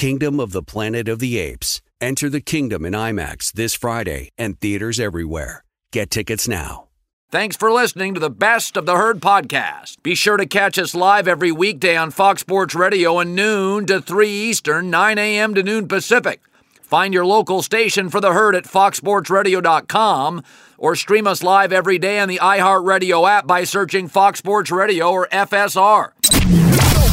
[0.00, 1.82] Kingdom of the Planet of the Apes.
[2.00, 5.62] Enter the kingdom in IMAX this Friday and theaters everywhere.
[5.92, 6.84] Get tickets now.
[7.30, 10.02] Thanks for listening to the Best of the Herd podcast.
[10.02, 14.00] Be sure to catch us live every weekday on Fox Sports Radio at noon to
[14.00, 15.54] 3 Eastern, 9 a.m.
[15.54, 16.40] to noon Pacific.
[16.80, 20.42] Find your local station for the herd at foxsportsradio.com
[20.78, 25.10] or stream us live every day on the iHeartRadio app by searching Fox Sports Radio
[25.10, 26.12] or FSR.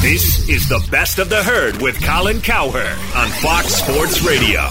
[0.08, 4.62] This is the best of the herd with Colin Cowherd on Fox Sports Radio.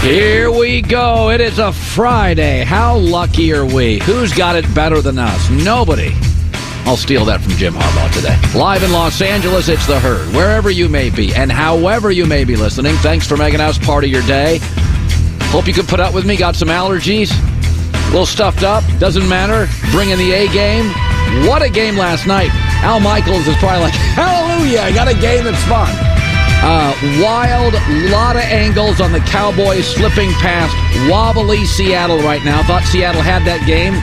[0.00, 1.30] Here we go.
[1.30, 2.64] It is a Friday.
[2.64, 4.00] How lucky are we?
[4.00, 5.48] Who's got it better than us?
[5.48, 6.10] Nobody.
[6.84, 8.36] I'll steal that from Jim Harbaugh today.
[8.58, 10.34] Live in Los Angeles, it's the herd.
[10.34, 14.02] Wherever you may be and however you may be listening, thanks for making us part
[14.02, 14.58] of your day.
[15.52, 16.36] Hope you can put up with me.
[16.36, 17.30] Got some allergies.
[17.30, 18.82] A little stuffed up.
[18.98, 19.72] Doesn't matter.
[19.92, 20.92] Bringing the A game.
[21.48, 22.50] What a game last night.
[22.82, 25.90] Al Michaels is probably like, hallelujah, I got a game that's fun.
[26.64, 27.74] Uh, wild,
[28.12, 30.70] lot of angles on the Cowboys slipping past
[31.10, 32.62] wobbly Seattle right now.
[32.62, 33.94] Thought Seattle had that game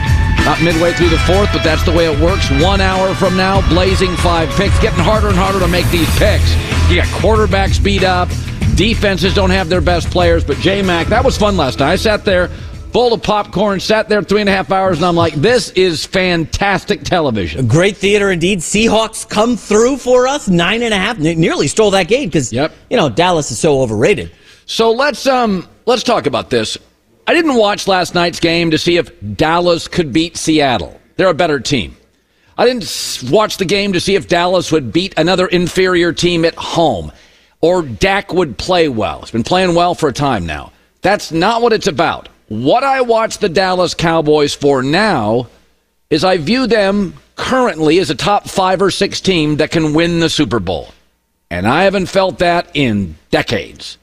[0.42, 2.50] about midway through the fourth, but that's the way it works.
[2.62, 4.78] One hour from now, blazing five picks.
[4.80, 6.52] Getting harder and harder to make these picks.
[6.90, 8.28] You got quarterbacks beat up.
[8.74, 11.92] Defenses don't have their best players, but J Mac, that was fun last night.
[11.92, 12.50] I sat there
[12.92, 16.04] bowl of popcorn, sat there three and a half hours, and I'm like, this is
[16.04, 17.66] fantastic television.
[17.66, 18.60] Great theater indeed.
[18.60, 22.72] Seahawks come through for us, nine and a half, nearly stole that game because yep.
[22.88, 24.32] you know Dallas is so overrated.
[24.66, 26.78] So let's um let's talk about this.
[27.26, 31.00] I didn't watch last night's game to see if Dallas could beat Seattle.
[31.16, 31.96] They're a better team.
[32.58, 36.54] I didn't watch the game to see if Dallas would beat another inferior team at
[36.56, 37.12] home
[37.60, 39.20] or Dak would play well.
[39.20, 40.72] He's been playing well for a time now.
[41.02, 42.28] That's not what it's about.
[42.50, 45.46] What I watch the Dallas Cowboys for now
[46.10, 50.18] is I view them currently as a top five or six team that can win
[50.18, 50.88] the Super Bowl.
[51.48, 53.98] And I haven't felt that in decades.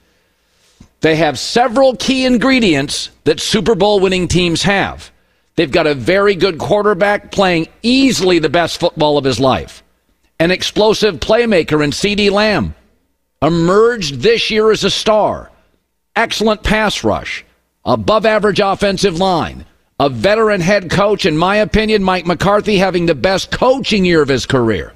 [1.01, 5.11] They have several key ingredients that Super Bowl winning teams have.
[5.57, 9.83] They've got a very good quarterback playing easily the best football of his life,
[10.39, 12.75] an explosive playmaker in CeeDee Lamb,
[13.41, 15.51] emerged this year as a star,
[16.15, 17.43] excellent pass rush
[17.87, 19.65] above average offensive line,
[19.99, 24.27] a veteran head coach, in my opinion, Mike McCarthy having the best coaching year of
[24.27, 24.93] his career.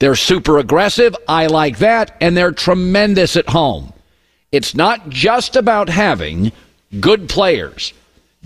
[0.00, 1.16] They're super aggressive.
[1.28, 2.16] I like that.
[2.20, 3.92] And they're tremendous at home.
[4.50, 6.52] It's not just about having
[7.00, 7.94] good players.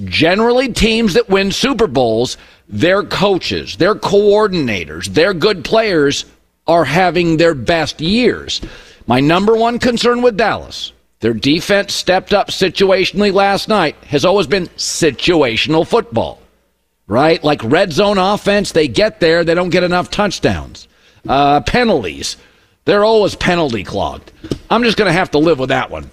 [0.05, 2.37] Generally, teams that win Super Bowls,
[2.69, 6.27] their coaches, their coordinators, their good players
[6.67, 8.61] are having their best years.
[9.07, 14.47] My number one concern with Dallas their defense stepped up situationally last night, has always
[14.47, 16.41] been situational football,
[17.07, 17.43] right?
[17.43, 20.89] Like red zone offense, they get there, they don't get enough touchdowns.
[21.27, 22.37] Uh, penalties,
[22.85, 24.31] they're always penalty clogged.
[24.71, 26.11] I'm just going to have to live with that one.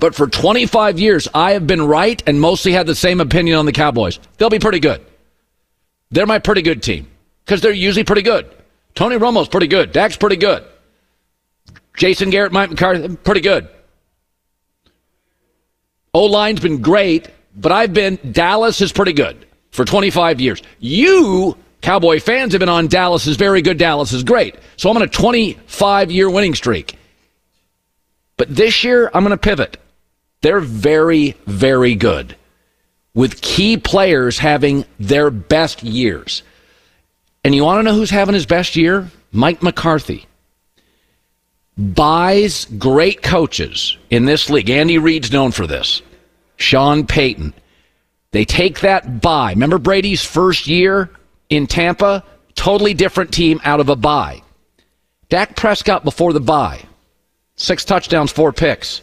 [0.00, 3.66] But for 25 years, I have been right and mostly had the same opinion on
[3.66, 4.18] the Cowboys.
[4.36, 5.04] They'll be pretty good.
[6.10, 7.08] They're my pretty good team
[7.44, 8.50] because they're usually pretty good.
[8.94, 9.92] Tony Romo's pretty good.
[9.92, 10.64] Dak's pretty good.
[11.96, 13.68] Jason Garrett, Mike McCarthy, pretty good.
[16.16, 20.62] O line's been great, but I've been, Dallas is pretty good for 25 years.
[20.80, 24.54] You, Cowboy fans, have been on Dallas is very good, Dallas is great.
[24.78, 26.96] So I'm on a 25 year winning streak.
[28.38, 29.76] But this year, I'm going to pivot.
[30.40, 32.34] They're very, very good
[33.12, 36.42] with key players having their best years.
[37.44, 39.10] And you want to know who's having his best year?
[39.32, 40.24] Mike McCarthy
[41.76, 44.70] buys great coaches in this league.
[44.70, 46.00] Andy Reid's known for this.
[46.56, 47.54] Sean Payton.
[48.32, 49.52] They take that bye.
[49.52, 51.10] Remember Brady's first year
[51.48, 52.24] in Tampa?
[52.54, 54.42] Totally different team out of a bye.
[55.28, 56.80] Dak Prescott before the bye,
[57.56, 59.02] six touchdowns, four picks.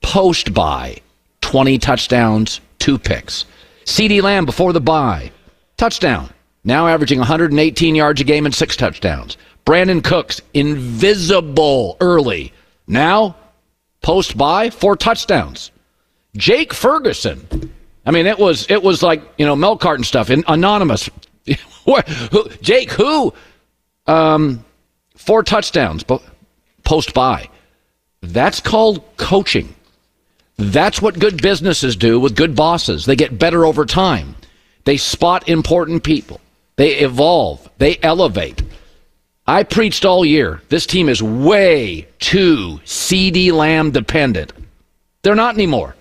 [0.00, 0.98] Post bye,
[1.42, 3.44] 20 touchdowns, two picks.
[3.84, 5.30] CeeDee Lamb before the bye,
[5.76, 6.30] touchdown.
[6.64, 9.36] Now averaging 118 yards a game and six touchdowns.
[9.66, 12.52] Brandin Cooks, invisible early.
[12.86, 13.36] Now,
[14.00, 15.70] post bye, four touchdowns.
[16.36, 17.72] Jake Ferguson.
[18.04, 20.30] I mean, it was it was like you know Mel carton stuff.
[20.30, 21.10] In, anonymous.
[22.60, 23.32] Jake who?
[24.06, 24.64] Um,
[25.16, 26.04] four touchdowns,
[26.84, 27.48] post by.
[28.22, 29.74] That's called coaching.
[30.56, 33.04] That's what good businesses do with good bosses.
[33.04, 34.36] They get better over time.
[34.84, 36.40] They spot important people.
[36.76, 37.68] They evolve.
[37.78, 38.62] They elevate.
[39.46, 40.62] I preached all year.
[40.68, 44.52] This team is way too CeeDee Lamb dependent.
[45.22, 45.95] They're not anymore.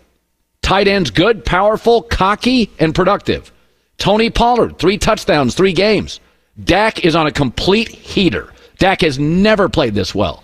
[0.65, 3.51] Tight ends good, powerful, cocky, and productive.
[3.99, 6.19] Tony Pollard, three touchdowns, three games.
[6.63, 8.51] Dak is on a complete heater.
[8.79, 10.43] Dak has never played this well.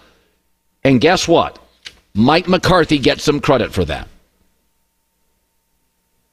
[0.83, 1.57] And guess what?
[2.13, 4.07] Mike McCarthy gets some credit for that.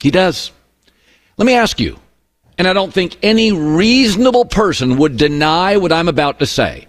[0.00, 0.52] He does.
[1.38, 1.98] Let me ask you,
[2.58, 6.86] and I don't think any reasonable person would deny what I'm about to say.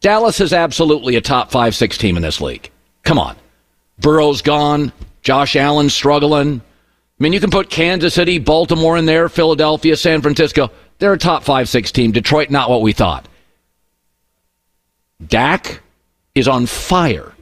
[0.00, 2.70] Dallas is absolutely a top five, six team in this league.
[3.02, 3.34] Come on.
[3.98, 4.92] Burrow's gone.
[5.26, 6.60] Josh Allen struggling.
[6.60, 6.62] I
[7.18, 10.70] mean, you can put Kansas City, Baltimore in there, Philadelphia, San Francisco.
[11.00, 12.12] They're a top five, six team.
[12.12, 13.26] Detroit, not what we thought.
[15.26, 15.80] Dak
[16.36, 17.32] is on fire.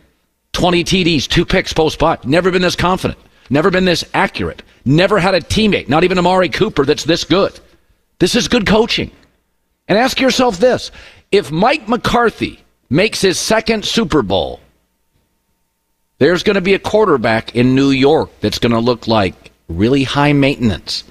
[0.54, 2.16] 20 TDs, two picks post bye.
[2.25, 3.19] Never been this confident.
[3.50, 4.62] Never been this accurate.
[4.86, 7.60] Never had a teammate, not even Amari Cooper, that's this good.
[8.19, 9.10] This is good coaching.
[9.88, 10.90] And ask yourself this
[11.31, 14.60] if Mike McCarthy makes his second Super Bowl,
[16.19, 20.05] there's going to be a quarterback in New York that's going to look like really
[20.05, 21.05] high maintenance.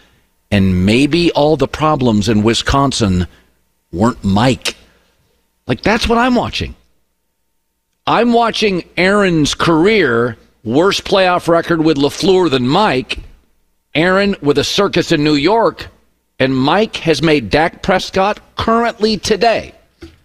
[0.51, 3.27] And maybe all the problems in Wisconsin
[3.91, 4.75] weren't Mike.
[5.67, 6.75] Like, that's what I'm watching.
[8.05, 13.19] I'm watching Aaron's career, worst playoff record with LaFleur than Mike.
[13.95, 15.87] Aaron with a circus in New York,
[16.39, 19.73] and Mike has made Dak Prescott currently today.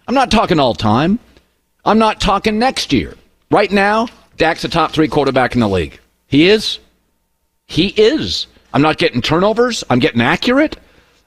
[0.07, 1.19] I'm not talking all time.
[1.85, 3.15] I'm not talking next year.
[3.51, 4.07] Right now,
[4.39, 5.99] Dak's a top three quarterback in the league.
[6.25, 6.79] He is.
[7.67, 8.47] He is.
[8.73, 9.83] I'm not getting turnovers.
[9.89, 10.77] I'm getting accurate.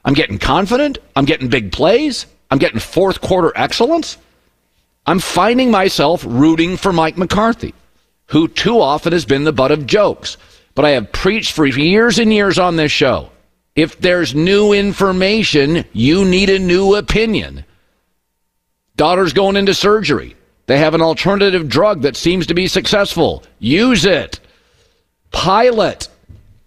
[0.03, 0.97] I'm getting confident.
[1.15, 2.25] I'm getting big plays.
[2.49, 4.17] I'm getting fourth quarter excellence.
[5.05, 7.75] I'm finding myself rooting for Mike McCarthy,
[8.27, 10.37] who too often has been the butt of jokes.
[10.73, 13.29] But I have preached for years and years on this show.
[13.75, 17.63] If there's new information, you need a new opinion.
[18.95, 20.35] Daughter's going into surgery.
[20.65, 23.43] They have an alternative drug that seems to be successful.
[23.59, 24.39] Use it.
[25.31, 26.07] Pilot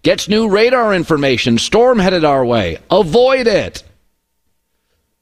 [0.03, 1.57] gets new radar information.
[1.57, 2.77] Storm headed our way.
[2.91, 3.83] Avoid it.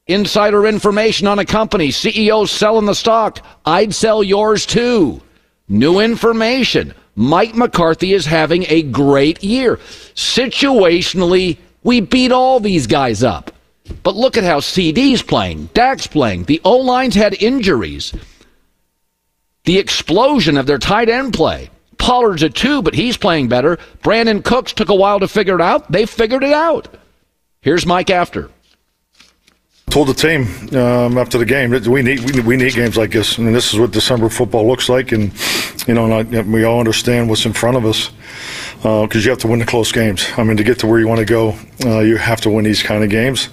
[0.06, 1.88] Insider information on a company.
[1.88, 3.44] CEO selling the stock.
[3.64, 5.22] I'd sell yours too.
[5.68, 6.94] New information.
[7.16, 9.78] Mike McCarthy is having a great year.
[10.14, 13.52] Situationally, we beat all these guys up.
[14.02, 16.44] But look at how CeeDee's playing, Dak's playing.
[16.44, 18.12] The O line's had injuries
[19.66, 21.70] the explosion of their tight end play.
[21.98, 23.78] Pollard's a two, but he's playing better.
[24.02, 25.90] Brandin Cooks took a while to figure it out.
[25.90, 26.88] They figured it out.
[27.60, 28.50] Here's Mike after.
[29.90, 30.42] Told the team
[30.76, 33.54] um, after the game that we need we, we, need games like this, I and
[33.54, 35.12] this is what December football looks like.
[35.12, 35.32] And
[35.86, 38.10] you know, and I, we all understand what's in front of us
[38.76, 40.26] because uh, you have to win the close games.
[40.36, 42.64] I mean, to get to where you want to go, uh, you have to win
[42.64, 43.48] these kind of games.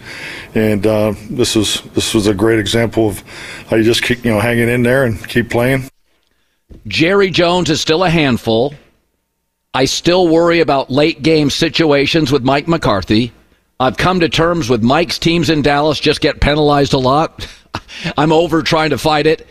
[0.56, 3.24] And uh, this is this was a great example of
[3.70, 5.88] how you just keep you know hanging in there and keep playing.
[6.88, 8.74] Jerry Jones is still a handful.
[9.74, 13.32] I still worry about late game situations with Mike McCarthy.
[13.80, 17.48] I've come to terms with Mike's teams in Dallas just get penalized a lot.
[18.18, 19.48] I'm over trying to fight it.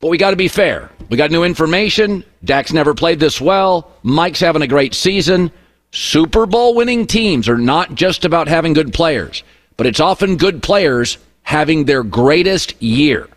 [0.00, 0.90] But we got to be fair.
[1.08, 2.24] We got new information.
[2.44, 3.92] Dak's never played this well.
[4.02, 5.50] Mike's having a great season.
[5.92, 9.42] Super Bowl winning teams are not just about having good players,
[9.76, 13.28] but it's often good players having their greatest year.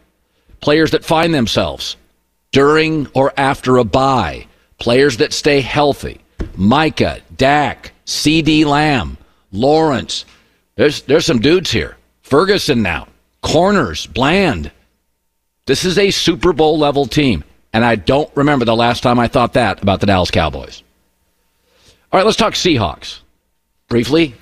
[0.60, 1.96] Players that find themselves
[2.52, 4.48] during or after a bye.
[4.78, 6.22] Players that stay healthy.
[6.56, 9.18] Micah, Dak, CeeDee Lamb,
[9.52, 10.26] Lawrence.
[10.76, 11.98] There's there's some dudes here.
[12.22, 13.08] Ferguson now.
[13.42, 14.72] Corners, Bland.
[15.66, 17.44] This is a Super Bowl level team.
[17.74, 20.82] And I don't remember the last time I thought that about the Dallas Cowboys.
[22.12, 23.20] All right, let's talk Seahawks.
[23.88, 24.34] Briefly.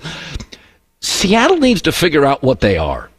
[1.00, 3.10] Seattle needs to figure out what they are.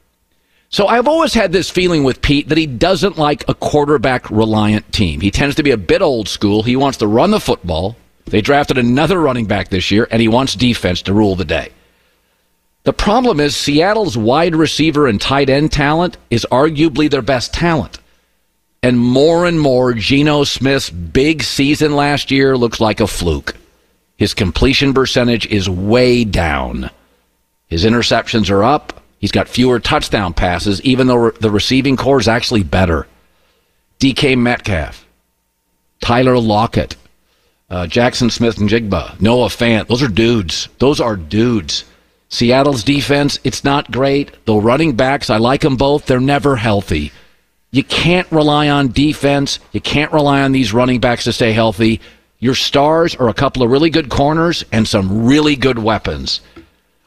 [0.72, 4.90] So I've always had this feeling with Pete that he doesn't like a quarterback reliant
[4.94, 5.20] team.
[5.20, 6.64] He tends to be a bit old school.
[6.64, 7.98] He wants to run the football.
[8.26, 11.72] They drafted another running back this year, and he wants defense to rule the day.
[12.84, 18.00] The problem is Seattle's wide receiver and tight end talent is arguably their best talent.
[18.82, 23.56] And more and more, Geno Smith's big season last year looks like a fluke.
[24.18, 26.90] His completion percentage is way down.
[27.68, 29.01] His interceptions are up.
[29.22, 33.08] He's got fewer touchdown passes, even though the receiving core is actually better.
[34.00, 35.06] DK Metcalf,
[36.02, 36.96] Tyler Lockett,
[37.70, 39.88] uh, Jaxon Smith-Njigba, Noah Fant.
[39.88, 40.70] Those are dudes.
[40.80, 41.86] Those are dudes.
[42.30, 44.44] Seattle's defense, it's not great.
[44.46, 46.08] The running backs, I like them both.
[46.08, 47.12] They're never healthy.
[47.72, 49.60] You can't rely on defense.
[49.72, 52.02] You can't rely on these running backs to stay healthy.
[52.40, 56.42] Your stars are a couple of really good corners and some really good weapons.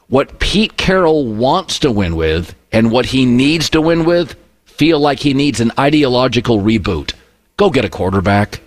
[0.07, 4.35] What Pete Carroll wants to win with and what he needs to win with
[4.65, 7.13] feel like he needs an ideological reboot.
[7.57, 8.61] Go get a quarterback.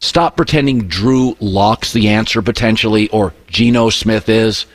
[0.00, 4.66] Stop pretending Drew Lock's the answer potentially or Geno Smith is.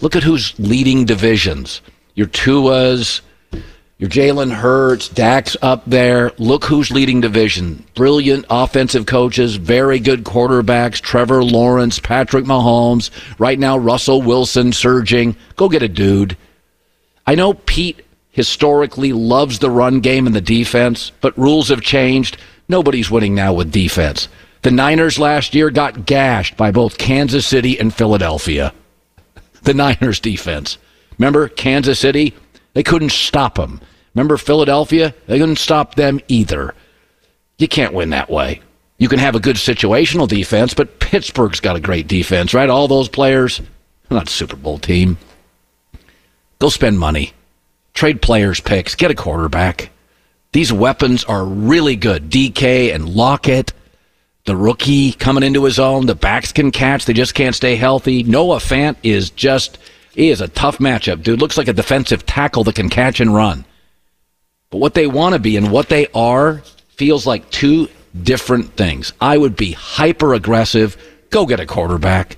[0.00, 1.80] Look at who's leading divisions.
[2.14, 3.22] Your Tua's,
[3.98, 6.32] your Jalen Hurts, Dax up there.
[6.38, 7.84] Look who's leading division.
[7.94, 11.00] Brilliant offensive coaches, very good quarterbacks.
[11.00, 13.10] Trevor Lawrence, Patrick Mahomes.
[13.38, 15.36] Right now, Russell Wilson surging.
[15.56, 16.36] Go get a dude.
[17.26, 22.36] I know Pete historically loves the run game and the defense, but rules have changed.
[22.68, 24.28] Nobody's winning now with defense.
[24.62, 28.72] The Niners last year got gashed by both Kansas City and Philadelphia
[29.62, 30.78] the Niners defense.
[31.16, 32.34] Remember Kansas City?
[32.74, 33.80] They couldn't stop them.
[34.14, 35.14] Remember Philadelphia?
[35.26, 36.74] They couldn't stop them either.
[37.58, 38.60] You can't win that way.
[38.98, 42.70] You can have a good situational defense, but Pittsburgh's got a great defense, right?
[42.70, 43.60] All those players,
[44.10, 45.18] not Super Bowl team.
[46.58, 47.32] Go spend money.
[47.92, 48.94] Trade players picks.
[48.94, 49.90] Get a quarterback.
[50.52, 52.30] These weapons are really good.
[52.30, 53.72] DK and Lockett
[54.44, 56.06] the rookie coming into his own.
[56.06, 57.06] The backs can catch.
[57.06, 58.22] They just can't stay healthy.
[58.22, 59.78] Noah Fant is just,
[60.14, 61.40] he is a tough matchup, dude.
[61.40, 63.64] Looks like a defensive tackle that can catch and run.
[64.70, 66.62] But what they want to be and what they are
[66.96, 67.88] feels like two
[68.22, 69.12] different things.
[69.20, 70.96] I would be hyper aggressive.
[71.30, 72.36] Go get a quarterback.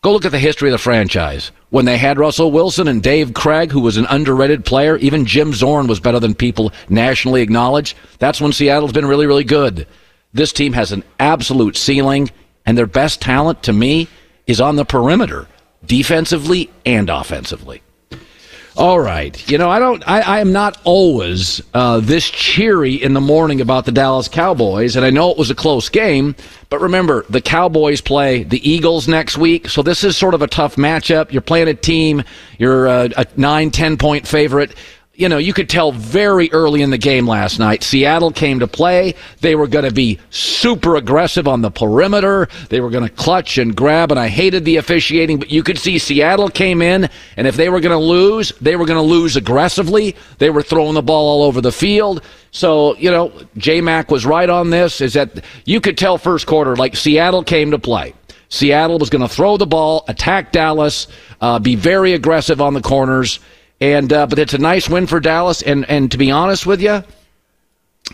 [0.00, 1.50] Go look at the history of the franchise.
[1.70, 5.52] When they had Russell Wilson and Dave Krieg, who was an underrated player, even Jim
[5.52, 7.96] Zorn was better than people nationally acknowledge.
[8.18, 9.86] That's when Seattle's been really, really good.
[10.32, 12.30] This team has an absolute ceiling,
[12.64, 14.08] and their best talent, to me,
[14.46, 15.46] is on the perimeter,
[15.88, 17.82] defensively and offensively.
[18.78, 19.50] All right.
[19.50, 23.60] You know, I don't, I, I am not always uh, this cheery in the morning
[23.60, 26.36] about the Dallas Cowboys, and I know it was a close game,
[26.68, 30.46] but remember, the Cowboys play the Eagles next week, so this is sort of a
[30.46, 31.32] tough matchup.
[31.32, 32.22] You're playing a team,
[32.56, 34.76] you're a, a 9, 10 point favorite
[35.18, 38.68] you know, you could tell very early in the game last night, Seattle came to
[38.68, 39.16] play.
[39.40, 42.46] They were going to be super aggressive on the perimeter.
[42.68, 45.76] They were going to clutch and grab, and I hated the officiating, but you could
[45.76, 49.02] see Seattle came in, and if they were going to lose, they were going to
[49.02, 50.14] lose aggressively.
[50.38, 52.22] They were throwing the ball all over the field.
[52.52, 56.46] So, you know, J Mac was right on this, is that you could tell first
[56.46, 58.14] quarter, like Seattle came to play.
[58.50, 61.08] Seattle was going to throw the ball, attack Dallas,
[61.40, 63.40] uh, be very aggressive on the corners
[63.80, 65.62] and uh, but it's a nice win for Dallas.
[65.62, 67.02] And and to be honest with you,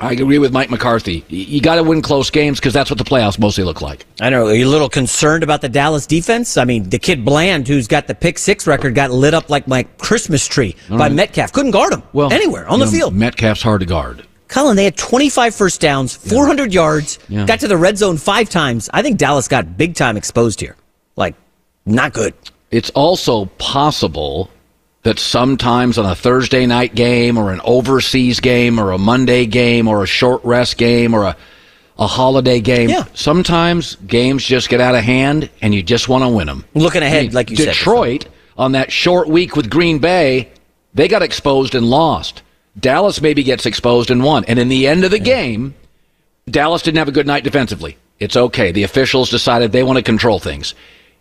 [0.01, 1.25] I agree with Mike McCarthy.
[1.29, 4.05] You got to win close games because that's what the playoffs mostly look like.
[4.21, 4.49] I know.
[4.49, 6.57] Are you a little concerned about the Dallas defense?
[6.57, 9.69] I mean, the kid Bland, who's got the pick six record, got lit up like
[9.69, 11.13] my Christmas tree All by right.
[11.13, 11.53] Metcalf.
[11.53, 13.15] Couldn't guard him well, anywhere on the know, field.
[13.15, 14.27] Metcalf's hard to guard.
[14.49, 16.81] Colin, they had 25 first downs, 400 yeah.
[16.81, 17.47] yards, yeah.
[17.47, 18.91] got to the red zone five times.
[18.93, 20.77] I think Dallas got big time exposed here.
[21.17, 21.35] Like,
[21.87, 22.35] not good.
[22.71, 24.51] It's also possible
[25.05, 29.87] that sometimes on a Thursday night game or an overseas game or a Monday game
[29.87, 31.37] or a short rest game or a,
[31.99, 33.05] a holiday game, yeah.
[33.15, 36.65] sometimes games just get out of hand and you just want to win them.
[36.75, 37.79] Looking ahead, I mean, like you Detroit, said.
[37.79, 40.51] Detroit, on that short week with Green Bay,
[40.95, 42.43] they got exposed and lost.
[42.79, 44.45] Dallas maybe gets exposed and won.
[44.47, 45.25] And in the end of the yeah.
[45.25, 45.75] game,
[46.49, 47.99] Dallas didn't have a good night defensively.
[48.21, 48.73] It's okay.
[48.73, 50.75] The officials decided they want to control things.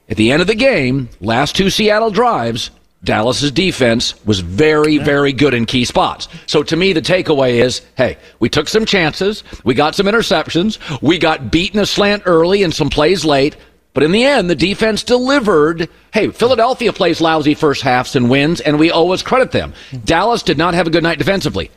[0.10, 2.72] At the end of the game, last two Seattle drives,
[3.04, 6.30] Dallas's defense was very, very good in key spots.
[6.46, 9.44] So to me, the takeaway is, hey, we took some chances.
[9.66, 10.80] We got some interceptions.
[11.02, 13.58] We got beaten a slant early and some plays late.
[13.94, 15.90] But in the end, the defense delivered.
[16.14, 19.74] Hey, Philadelphia plays lousy first halves and wins, and we always credit them.
[19.92, 20.06] Mm-hmm.
[20.06, 21.70] Dallas did not have a good night defensively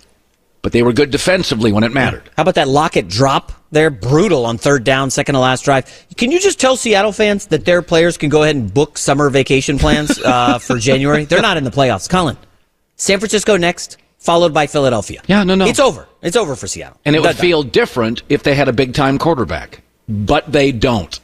[0.66, 2.28] but they were good defensively when it mattered.
[2.36, 3.88] How about that Lockett drop there?
[3.88, 5.84] Brutal on third down, second to last drive.
[6.16, 9.30] Can you just tell Seattle fans that their players can go ahead and book summer
[9.30, 11.24] vacation plans uh, for January?
[11.24, 12.10] They're not in the playoffs.
[12.10, 12.36] Colin,
[12.96, 15.22] San Francisco next, followed by Philadelphia.
[15.28, 15.66] Yeah, no, no.
[15.66, 16.08] It's over.
[16.20, 16.98] It's over for Seattle.
[17.04, 21.20] And it would feel different if they had a big time quarterback, but they don't.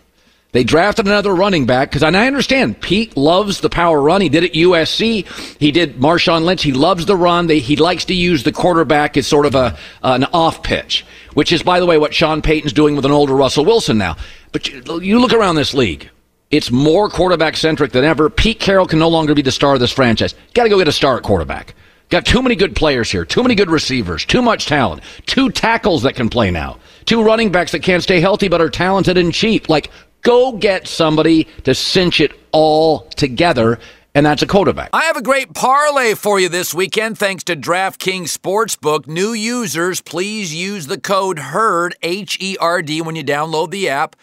[0.52, 4.20] They drafted another running back because I understand Pete loves the power run.
[4.20, 5.26] He did at USC.
[5.58, 6.62] He did Marshawn Lynch.
[6.62, 7.46] He loves the run.
[7.46, 11.52] They, he likes to use the quarterback as sort of a an off pitch, which
[11.52, 14.16] is, by the way, what Sean Payton's doing with an older Russell Wilson now.
[14.52, 16.10] But you, you look around this league.
[16.50, 18.28] It's more quarterback centric than ever.
[18.28, 20.34] Pete Carroll can no longer be the star of this franchise.
[20.52, 21.74] Got to go get a star at quarterback.
[22.10, 26.02] Got too many good players here, too many good receivers, too much talent, two tackles
[26.02, 29.32] that can play now, two running backs that can't stay healthy but are talented and
[29.32, 29.70] cheap.
[29.70, 29.90] Like,
[30.22, 33.78] go get somebody to cinch it all together
[34.14, 34.90] and that's a quarterback.
[34.92, 39.06] I have a great parlay for you this weekend thanks to DraftKings Sportsbook.
[39.06, 43.88] New users, please use the code HERD, H E R D, when you download the
[43.88, 44.14] app.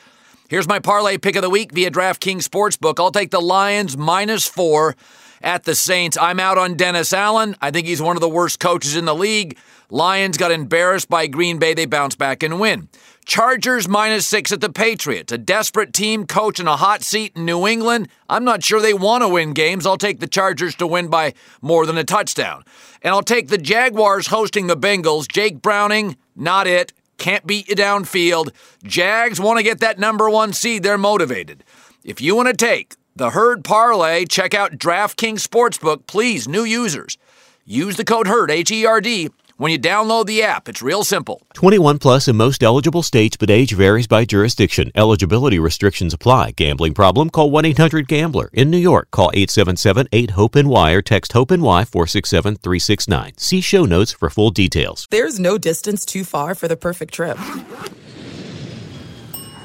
[0.47, 2.99] Here's my parlay pick of the week via DraftKings Sportsbook.
[2.99, 4.95] I'll take the Lions minus four
[5.41, 6.17] at the Saints.
[6.17, 7.55] I'm out on Dennis Allen.
[7.61, 9.57] I think he's one of the worst coaches in the league.
[9.89, 11.73] Lions got embarrassed by Green Bay.
[11.73, 12.89] They bounce back and win.
[13.29, 15.31] Chargers minus six at the Patriots.
[15.31, 18.09] A desperate team coach in a hot seat in New England.
[18.27, 19.85] I'm not sure they want to win games.
[19.85, 22.63] I'll take the Chargers to win by more than a touchdown.
[23.03, 25.27] And I'll take the Jaguars hosting the Bengals.
[25.27, 26.91] Jake Browning, not it.
[27.19, 28.49] Can't beat you downfield.
[28.83, 30.81] Jags want to get that number one seed.
[30.81, 31.63] They're motivated.
[32.03, 36.07] If you want to take the herd parlay, check out DraftKings Sportsbook.
[36.07, 37.15] Please, new users,
[37.63, 39.29] use the code HERD, H E R D,
[39.59, 40.69] when you download the app.
[40.69, 41.41] It's real simple.
[41.53, 44.89] 21 plus in most eligible states, but age varies by jurisdiction.
[44.95, 46.51] Eligibility restrictions apply.
[46.51, 47.29] Gambling problem?
[47.29, 48.49] Call 1 800 Gambler.
[48.53, 53.33] In New York, call 877 8 HOPE NY or text HOPE NY 467 369.
[53.37, 55.07] See show notes for full details.
[55.11, 57.37] There's no distance too far for the perfect trip.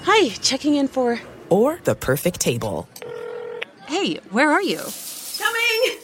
[0.02, 1.20] Hi, checking in for.
[1.50, 2.88] Or the perfect table.
[3.86, 4.80] Hey, where are you?
[5.38, 6.03] Coming!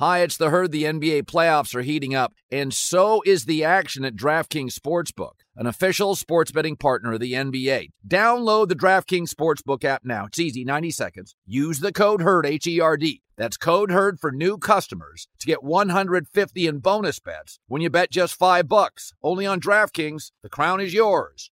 [0.00, 0.72] Hi, it's the herd.
[0.72, 5.66] The NBA playoffs are heating up, and so is the action at DraftKings Sportsbook, an
[5.66, 7.90] official sports betting partner of the NBA.
[8.08, 10.24] Download the DraftKings Sportsbook app now.
[10.24, 11.34] It's easy, 90 seconds.
[11.44, 13.20] Use the code HERD, H E R D.
[13.36, 18.10] That's code HERD for new customers to get 150 in bonus bets when you bet
[18.10, 19.12] just 5 bucks.
[19.22, 20.32] Only on DraftKings.
[20.42, 21.50] The crown is yours.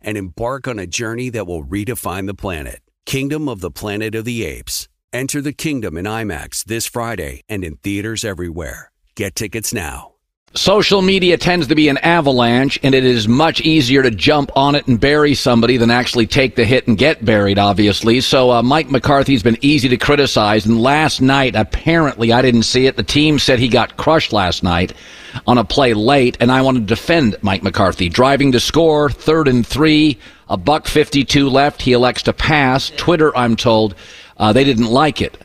[0.00, 2.80] and embark on a journey that will redefine the planet.
[3.06, 4.88] Kingdom of the Planet of the Apes.
[5.12, 8.92] Enter the kingdom in IMAX this Friday and in theaters everywhere.
[9.14, 10.12] Get tickets now.
[10.54, 14.74] Social media tends to be an avalanche, and it is much easier to jump on
[14.74, 18.20] it and bury somebody than actually take the hit and get buried, obviously.
[18.22, 20.64] So, uh, Mike McCarthy's been easy to criticize.
[20.64, 22.96] And last night, apparently, I didn't see it.
[22.96, 24.94] The team said he got crushed last night
[25.46, 28.08] on a play late, and I want to defend Mike McCarthy.
[28.08, 31.82] Driving to score, third and three, a buck 52 left.
[31.82, 32.90] He elects to pass.
[32.96, 33.94] Twitter, I'm told,
[34.36, 35.36] uh, they didn't like it.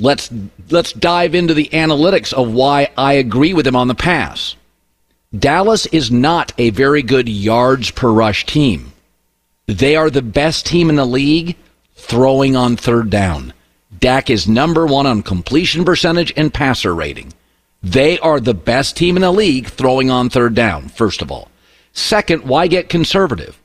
[0.00, 0.30] Let's
[0.70, 4.54] let's dive into the analytics of why I agree with him on the pass.
[5.36, 8.92] Dallas is not a very good yards per rush team.
[9.66, 11.56] They are the best team in the league
[11.94, 13.52] throwing on third down.
[13.98, 17.32] Dak is number one on completion percentage and passer rating.
[17.82, 21.48] They are the best team in the league throwing on third down, first of all.
[21.92, 23.60] Second, why get conservative?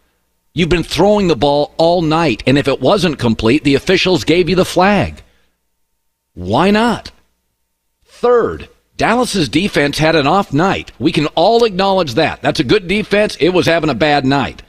[0.54, 4.50] You've been throwing the ball all night, and if it wasn't complete, the officials gave
[4.50, 5.24] you the flag.
[6.36, 7.12] Why not?
[8.06, 10.92] Third, Dallas's defense had an off night.
[11.00, 12.42] We can all acknowledge that.
[12.42, 13.36] That's a good defense.
[13.40, 14.62] It was having a bad night.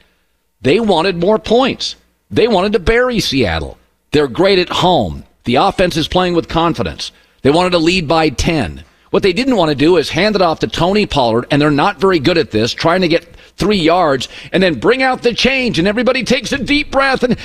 [0.61, 1.95] They wanted more points.
[2.31, 3.77] They wanted to bury Seattle.
[4.11, 5.23] They're great at home.
[5.43, 7.11] The offense is playing with confidence.
[7.43, 8.83] They wanted to lead by 10.
[9.15, 11.71] What they didn't want to do is hand it off to Tony Pollard, and they're
[11.71, 15.33] not very good at this, trying to get three yards and then bring out the
[15.33, 17.37] change, and everybody takes a deep breath and.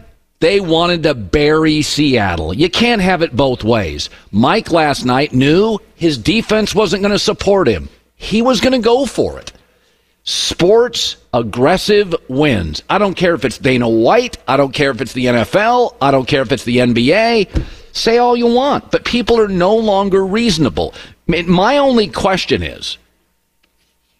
[0.40, 2.52] They wanted to bury Seattle.
[2.52, 4.10] You can't have it both ways.
[4.32, 7.88] Mike last night knew his defense wasn't going to support him.
[8.16, 9.52] He was going to go for it.
[10.24, 12.82] Sports aggressive wins.
[12.90, 14.38] I don't care if it's Dana White.
[14.48, 15.94] I don't care if it's the NFL.
[16.02, 17.64] I don't care if it's the NBA.
[17.92, 20.94] Say all you want, but people are no longer reasonable.
[21.26, 22.98] My only question is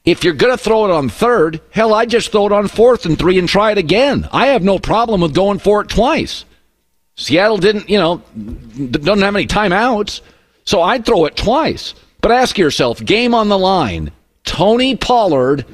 [0.04, 3.06] if you're going to throw it on third, hell, I just throw it on fourth
[3.06, 4.28] and three and try it again.
[4.32, 6.44] I have no problem with going for it twice.
[7.16, 8.22] Seattle didn't, you know,
[8.90, 10.22] doesn't have any timeouts,
[10.64, 11.94] so I'd throw it twice.
[12.20, 14.12] But ask yourself, game on the line,
[14.44, 15.64] Tony Pollard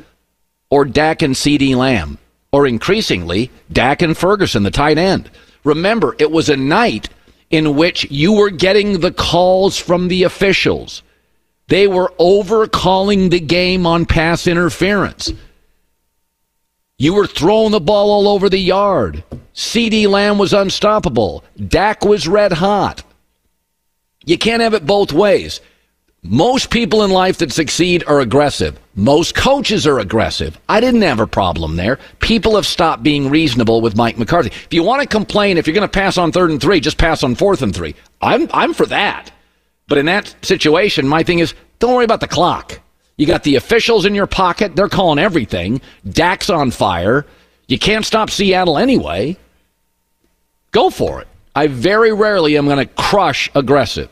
[0.70, 2.18] or Dak and CeeDee Lamb,
[2.52, 5.30] or increasingly, Dak and Ferguson, the tight end.
[5.64, 7.08] Remember, it was a night
[7.50, 11.02] in which you were getting the calls from the officials.
[11.68, 15.32] They were overcalling the game on pass interference.
[16.98, 19.22] You were throwing the ball all over the yard.
[19.54, 21.44] CeeDee Lamb was unstoppable.
[21.56, 23.02] Dak was red hot.
[24.24, 25.60] You can't have it both ways.
[26.24, 28.78] Most people in life that succeed are aggressive.
[28.96, 30.58] Most coaches are aggressive.
[30.68, 32.00] I didn't have a problem there.
[32.18, 34.48] People have stopped being reasonable with Mike McCarthy.
[34.48, 36.98] If you want to complain, if you're going to pass on third and three, just
[36.98, 37.94] pass on fourth and three.
[38.20, 39.30] I'm, I'm for that.
[39.86, 42.80] But in that situation, my thing is don't worry about the clock.
[43.16, 44.74] You got the officials in your pocket.
[44.74, 45.80] They're calling everything.
[46.08, 47.26] Dak's on fire.
[47.68, 49.36] You can't stop Seattle anyway.
[50.72, 51.28] Go for it.
[51.54, 54.10] I very rarely am going to crush aggressive.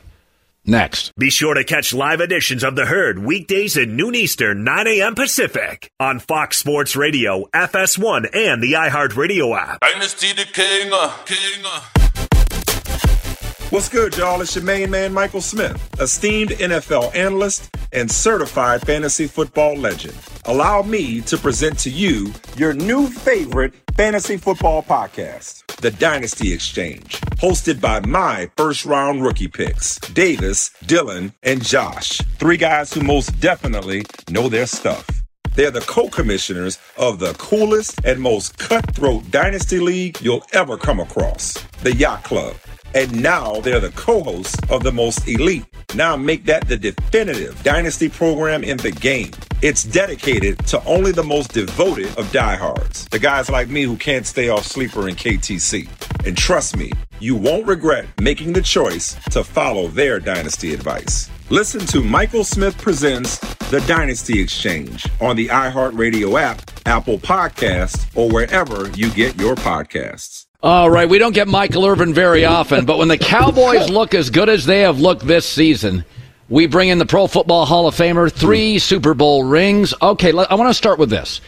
[0.67, 1.13] Next.
[1.17, 5.15] Be sure to catch live editions of The Herd weekdays at noon Eastern, 9 a.m.
[5.15, 9.81] Pacific on Fox Sports Radio, FS1, and the iHeartRadio app.
[9.81, 10.91] Dynasty the King.
[10.93, 11.13] Uh.
[11.25, 11.65] King.
[11.65, 12.06] Uh.
[13.71, 14.41] What's good, y'all?
[14.41, 20.17] It's your main man, Michael Smith, esteemed NFL analyst and certified fantasy football legend.
[20.45, 27.21] Allow me to present to you your new favorite fantasy football podcast, The Dynasty Exchange,
[27.43, 32.19] hosted by my first round rookie picks, Davis, Dylan, and Josh.
[32.39, 35.05] Three guys who most definitely know their stuff.
[35.57, 41.01] They're the co commissioners of the coolest and most cutthroat dynasty league you'll ever come
[41.01, 42.55] across, the Yacht Club
[42.97, 45.67] and now they're the co-hosts of the most elite.
[45.95, 49.33] Now make that the definitive dynasty program in the game.
[49.61, 54.27] It's dedicated to only the most devoted of diehards, the guys like me who can't
[54.27, 55.91] stay off sleeper and KTC.
[56.27, 61.31] And trust me, you won't regret making the choice to follow their dynasty advice.
[61.51, 63.39] Listen to Michael Smith Presents
[63.71, 70.46] The Dynasty Exchange on the iHeartRadio app, Apple Podcasts, or wherever you get your podcasts.
[70.63, 74.31] All right, we don't get Michael Irvin very often, but when the Cowboys look as
[74.31, 76.05] good as they have looked this season,
[76.49, 79.93] we bring in the Pro Football Hall of Famer, three Super Bowl rings.
[80.01, 81.41] Okay, I want to start with this.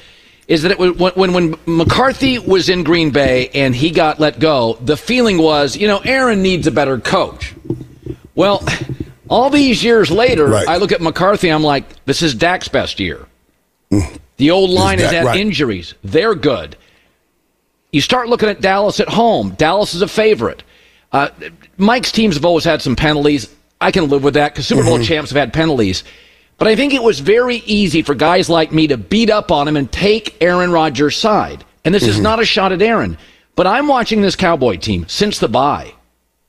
[0.46, 4.38] Is that it was when when McCarthy was in Green Bay and he got let
[4.38, 7.54] go, the feeling was, you know, Aaron needs a better coach.
[8.34, 8.66] Well,
[9.28, 10.66] all these years later, right.
[10.66, 13.26] I look at McCarthy, I'm like, this is Dak's best year.
[13.90, 14.18] Mm.
[14.38, 15.38] The old line is, is had right.
[15.38, 15.94] injuries.
[16.02, 16.76] They're good.
[17.90, 19.50] You start looking at Dallas at home.
[19.50, 20.62] Dallas is a favorite.
[21.12, 21.30] Uh,
[21.76, 23.54] Mike's teams have always had some penalties.
[23.80, 25.04] I can live with that because Super Bowl mm-hmm.
[25.04, 26.04] champs have had penalties.
[26.58, 29.68] But I think it was very easy for guys like me to beat up on
[29.68, 31.64] him and take Aaron Rodgers' side.
[31.84, 32.10] And this mm-hmm.
[32.10, 33.16] is not a shot at Aaron.
[33.54, 35.94] But I'm watching this Cowboy team since the bye.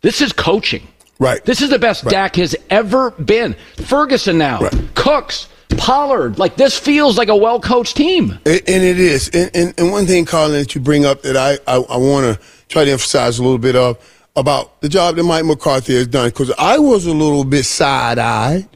[0.01, 0.87] This is coaching.
[1.19, 1.43] Right.
[1.43, 2.11] This is the best right.
[2.11, 3.55] Dak has ever been.
[3.75, 4.61] Ferguson now.
[4.61, 4.95] Right.
[4.95, 5.47] Cooks.
[5.77, 6.39] Pollard.
[6.39, 8.31] Like this feels like a well coached team.
[8.45, 9.29] And, and, it is.
[9.29, 12.25] And, and, and, one thing, Colin, that you bring up that I, I, I want
[12.25, 13.97] to try to emphasize a little bit of
[14.35, 18.19] about the job that Mike McCarthy has done, because I was a little bit side
[18.19, 18.67] eyed,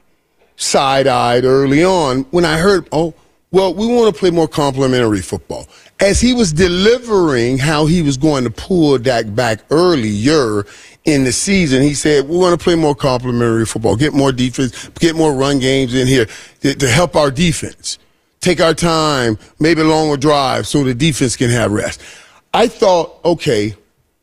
[0.56, 3.14] side eyed early on when I heard, oh,
[3.52, 5.68] well, we want to play more complementary football.
[6.00, 10.66] As he was delivering how he was going to pull Dak back earlier
[11.06, 14.90] in the season, he said, we want to play more complementary football, get more defense,
[15.00, 16.28] get more run games in here
[16.62, 18.00] to, to help our defense.
[18.40, 22.02] Take our time, maybe longer drive so the defense can have rest.
[22.54, 23.76] I thought, okay,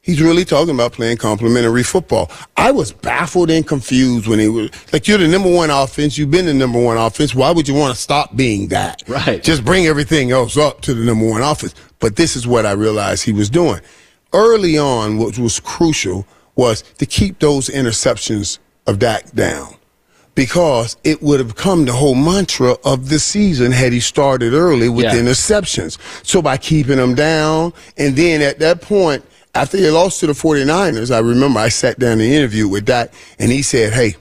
[0.02, 2.30] he's really talking about playing complementary football.
[2.56, 6.16] I was baffled and confused when he was like, you're the number one offense.
[6.16, 7.34] You've been the number one offense.
[7.34, 9.02] Why would you want to stop being that?
[9.08, 9.42] Right.
[9.42, 11.74] Just bring everything else up to the number one offense.
[11.98, 13.80] But this is what I realized he was doing.
[14.32, 19.74] Early on, what was crucial– was to keep those interceptions of Dak down
[20.34, 24.88] because it would have become the whole mantra of the season had he started early
[24.88, 25.14] with yeah.
[25.14, 25.98] interceptions.
[26.26, 30.32] So by keeping them down, and then at that point, after they lost to the
[30.32, 34.16] 49ers, I remember I sat down and interviewed with Dak, and he said, hey,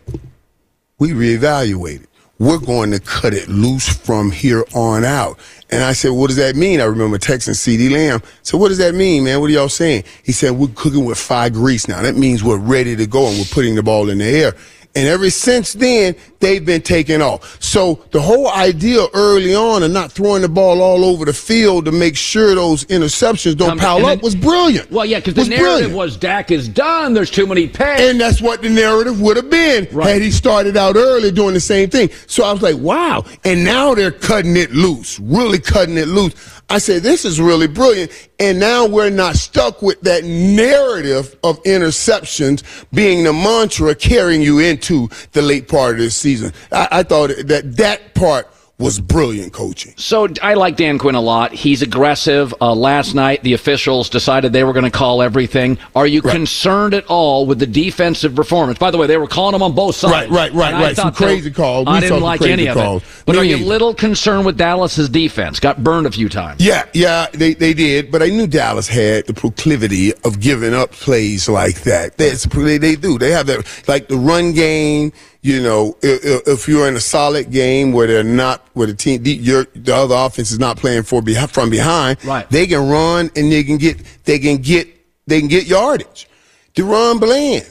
[0.97, 2.07] we reevaluated.
[2.39, 5.37] We're going to cut it loose from here on out.
[5.69, 6.79] And I said, what does that mean?
[6.79, 8.21] I remember texting CeeDee Lamb.
[8.43, 9.41] So what does that mean, man?
[9.41, 10.05] What are y'all saying?
[10.23, 12.01] He said, we're cooking with five grease now.
[12.01, 14.53] That means we're ready to go and we're putting the ball in the air.
[14.95, 17.61] And ever since then, they've been taking off.
[17.61, 21.85] So the whole idea early on of not throwing the ball all over the field
[21.85, 24.91] to make sure those interceptions don't Um, pile and up then- was brilliant.
[24.91, 25.93] Well, yeah, because the narrative brilliant.
[25.93, 27.13] was Dak is done.
[27.13, 28.01] There's too many picks.
[28.01, 31.59] And that's what the narrative would have been had he started out early doing the
[31.59, 32.09] same thing.
[32.25, 33.25] So I was like, wow.
[33.45, 36.33] And now they're cutting it loose, really cutting it loose.
[36.69, 38.11] I said, this is really brilliant.
[38.39, 44.59] And now we're not stuck with that narrative of interceptions being the mantra carrying you
[44.59, 46.53] into the late part of this season.
[46.71, 48.47] I, I thought that that part
[48.79, 49.93] was brilliant coaching.
[49.97, 51.51] So I like Dan Quinn a lot.
[51.51, 52.53] He's aggressive.
[52.61, 55.77] Uh, last night, the officials decided they were going to call everything.
[55.95, 58.79] Are you concerned at all with the defensive performance?
[58.79, 60.29] By the way, they were calling them on both sides.
[60.29, 60.95] Right, right, right, right.
[60.95, 61.87] Some crazy calls.
[61.87, 63.03] I didn't like any of calls.
[63.03, 63.07] it.
[63.25, 65.59] But Me are you a little concerned with Dallas's defense?
[65.59, 66.65] Got burned a few times.
[66.65, 70.91] Yeah, yeah, they, they did, but I knew Dallas had the proclivity of giving up
[70.91, 72.17] plays like that.
[72.17, 73.17] That's, they, they do.
[73.19, 75.11] They have that, like the run game,
[75.41, 79.23] you know, if, if you're in a solid game where they're not, where the team,
[79.23, 82.49] the, your, the other offense is not playing for behind, from behind, Right.
[82.49, 84.87] they can run and they can get, they can get,
[85.27, 86.27] they can get yardage.
[86.75, 87.65] DaRon Bland.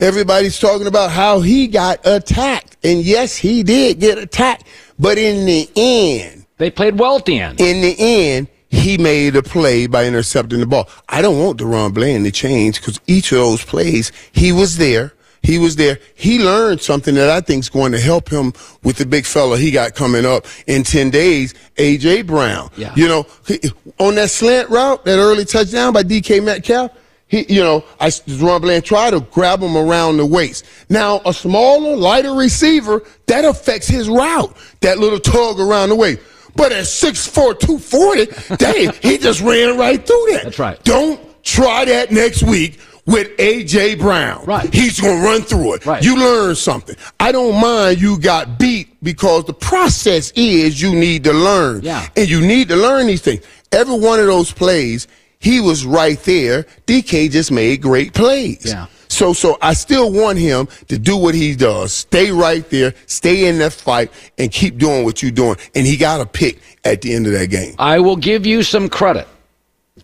[0.00, 2.76] Everybody's talking about how he got attacked.
[2.84, 4.64] And yes, he did get attacked.
[4.98, 7.60] But in the end, They played well at the end.
[7.60, 10.88] in the end, he made a play by intercepting the ball.
[11.08, 15.14] I don't want DaRon Bland to change because each of those plays, he was there.
[15.42, 15.98] He was there.
[16.14, 19.56] He learned something that I think is going to help him with the big fella
[19.56, 22.22] he got coming up in 10 days, A.J.
[22.22, 22.70] Brown.
[22.76, 22.92] Yeah.
[22.96, 23.60] You know, he-
[23.98, 26.90] on that slant route, that early touchdown by DK Metcalf,
[27.28, 30.64] he, you know, I, DaRon Bland tried to grab him around the waist.
[30.88, 34.56] Now, a smaller, lighter receiver, that affects his route.
[34.80, 36.20] That little tug around the waist.
[36.56, 40.44] But at 6'4", 240, dang, he just ran right through that.
[40.44, 40.82] That's right.
[40.84, 43.94] Don't try that next week with A.J.
[43.94, 44.44] Brown.
[44.44, 44.72] Right.
[44.72, 45.86] He's going to run through it.
[45.86, 46.04] Right.
[46.04, 46.94] You learn something.
[47.18, 51.80] I don't mind you got beat because the process is you need to learn.
[51.82, 52.06] Yeah.
[52.16, 53.42] And you need to learn these things.
[53.72, 56.64] Every one of those plays, he was right there.
[56.86, 58.66] DK just made great plays.
[58.66, 58.86] Yeah.
[59.08, 61.94] So, so I still want him to do what he does.
[61.94, 65.56] Stay right there, stay in that fight, and keep doing what you're doing.
[65.74, 67.74] And he got a pick at the end of that game.
[67.78, 69.26] I will give you some credit.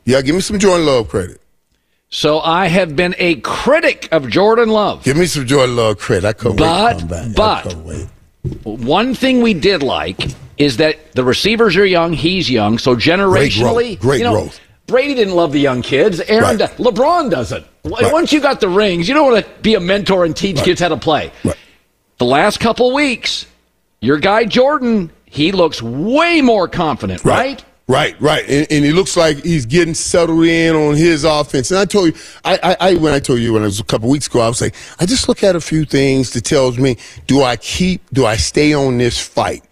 [0.06, 1.42] Yeah, give me some Jordan Love credit.
[2.14, 5.02] So I have been a critic of Jordan Love.
[5.02, 6.24] Give me some Jordan Love credit.
[6.24, 7.34] I couldn't wait to come back.
[7.34, 8.06] But, I but, wait.
[8.62, 13.98] one thing we did like is that the receivers are young, he's young, so generationally,
[13.98, 14.00] great growth.
[14.00, 14.60] Great you know, growth.
[14.86, 16.20] Brady didn't love the young kids.
[16.20, 16.58] Aaron, Right.
[16.58, 17.66] does- LeBron doesn't.
[17.82, 18.12] Right.
[18.12, 20.66] Once you got the rings, you don't want to be a mentor and teach Right.
[20.66, 21.32] kids how to play.
[21.42, 21.56] Right.
[22.18, 23.46] The last couple weeks,
[24.00, 27.60] your guy Jordan, he looks way more confident, right?
[27.86, 28.48] Right, right.
[28.48, 31.70] And, and he looks like he's getting settled in on his offense.
[31.70, 33.84] And I told you, I, I, I when I told you when it was a
[33.84, 36.78] couple weeks ago, I was like, I just look at a few things that tells
[36.78, 39.64] me, do I keep, do I stay on this fight?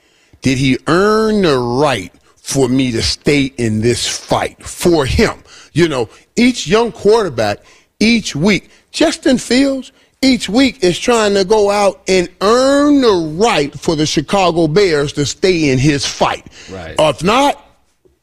[0.43, 5.43] Did he earn the right for me to stay in this fight for him?
[5.73, 7.61] You know, each young quarterback,
[7.99, 13.73] each week, Justin Fields, each week is trying to go out and earn the right
[13.73, 16.47] for the Chicago Bears to stay in his fight.
[16.71, 16.95] Right.
[16.99, 17.72] Or if not,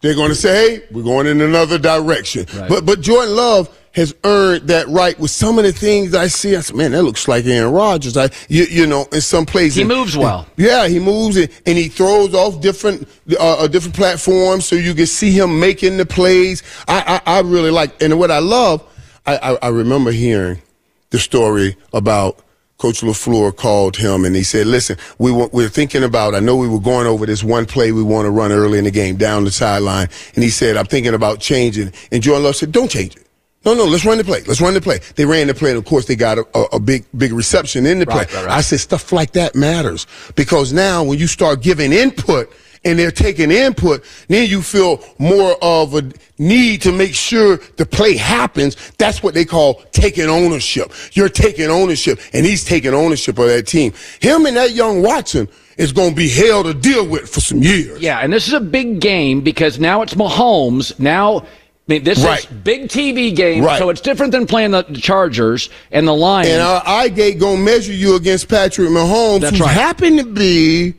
[0.01, 2.69] they're going to say, "Hey, we're going in another direction." Right.
[2.69, 6.55] But but Jordan Love has earned that right with some of the things I see.
[6.55, 9.75] I said, "Man, that looks like Aaron Rodgers." I you, you know in some places
[9.75, 10.47] He moves well.
[10.57, 14.93] Yeah, he moves it and he throws off different uh, uh, different platforms so you
[14.93, 16.63] can see him making the plays.
[16.87, 18.83] I I, I really like and what I love.
[19.25, 20.61] I, I I remember hearing
[21.09, 22.39] the story about.
[22.79, 26.55] Coach LaFleur called him and he said, listen, we were, we're thinking about, I know
[26.55, 29.17] we were going over this one play we want to run early in the game
[29.17, 30.07] down the sideline.
[30.33, 31.91] And he said, I'm thinking about changing.
[32.11, 33.27] And Jordan Love said, don't change it.
[33.65, 34.41] No, no, let's run the play.
[34.43, 34.99] Let's run the play.
[35.15, 37.85] They ran the play, and of course, they got a, a, a big, big reception
[37.85, 38.19] in the play.
[38.19, 38.57] Right, right, right.
[38.57, 42.49] I said stuff like that matters because now when you start giving input
[42.85, 46.03] and they're taking input, then you feel more of a
[46.37, 48.75] need to make sure the play happens.
[48.97, 50.91] That's what they call taking ownership.
[51.13, 53.93] You're taking ownership, and he's taking ownership of that team.
[54.21, 57.59] Him and that young Watson is going to be hell to deal with for some
[57.61, 58.01] years.
[58.01, 60.97] Yeah, and this is a big game because now it's Mahomes.
[60.99, 61.43] Now, I
[61.87, 62.39] mean, this Right.
[62.39, 63.79] is big TV game, Right.
[63.79, 66.49] so it's different than playing the Chargers and the Lions.
[66.49, 69.73] And our eye gate gonna measure you against Patrick Mahomes, That's who right.
[69.73, 70.93] happened to be,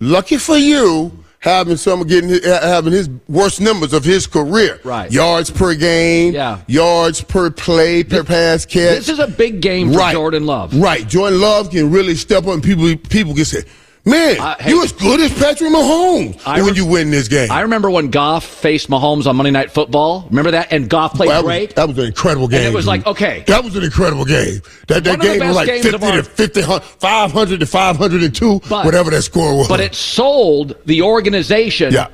[0.00, 4.80] lucky for you, having some getting having his worst numbers of his career.
[4.84, 5.10] Right.
[5.10, 6.34] Yards per game.
[6.34, 6.60] Yeah.
[6.66, 8.98] Yards per play per pass catch.
[8.98, 10.12] This is a big game for right.
[10.12, 10.74] Jordan Love.
[10.74, 11.06] Right.
[11.06, 13.64] Jordan Love can really step up, and people people can say.
[14.04, 14.70] Man, Uh, hey.
[14.70, 17.50] you as good as Patrick Mahomes I when you win this game.
[17.50, 20.26] I remember when Goff faced Mahomes on Monday Night Football.
[20.30, 20.68] Remember that?
[20.72, 21.68] And Goff played Well, that, great.
[21.68, 22.60] was, that was an incredible game.
[22.60, 23.44] And it was like, okay.
[23.46, 24.62] That was an incredible game.
[24.88, 26.62] That, that One of the game was like 50 of our- to 50,
[26.98, 29.68] 500 to 502, But- whatever that score was.
[29.68, 31.92] But it sold the organization.
[31.92, 32.06] Yeah.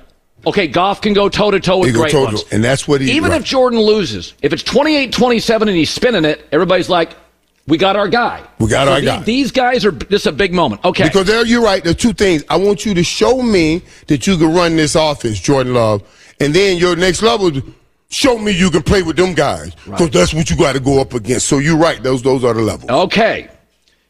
[0.45, 2.45] Okay, Goff can go toe to toe with great ones.
[2.53, 3.41] and that's what he- Even right.
[3.41, 7.11] if Jordan loses, if it's 28-27 and he's spinning it, everybody's like,
[7.67, 9.23] "We got our guy." We got So our the- guy.
[9.23, 9.91] These guys are.
[9.91, 10.85] This is a big moment.
[10.85, 11.05] Okay.
[11.05, 11.83] Because there, you're right.
[11.83, 12.45] There's two things.
[12.49, 16.03] I want you to show me that you can run this offense, Jordan Love,
[16.41, 17.51] and then your next level,
[18.09, 19.75] show me you can play with them guys.
[19.85, 21.49] Because that's what you got to go up against.
[21.49, 22.03] So you're right.
[22.03, 22.91] Those those are the levels.
[22.91, 23.49] Okay.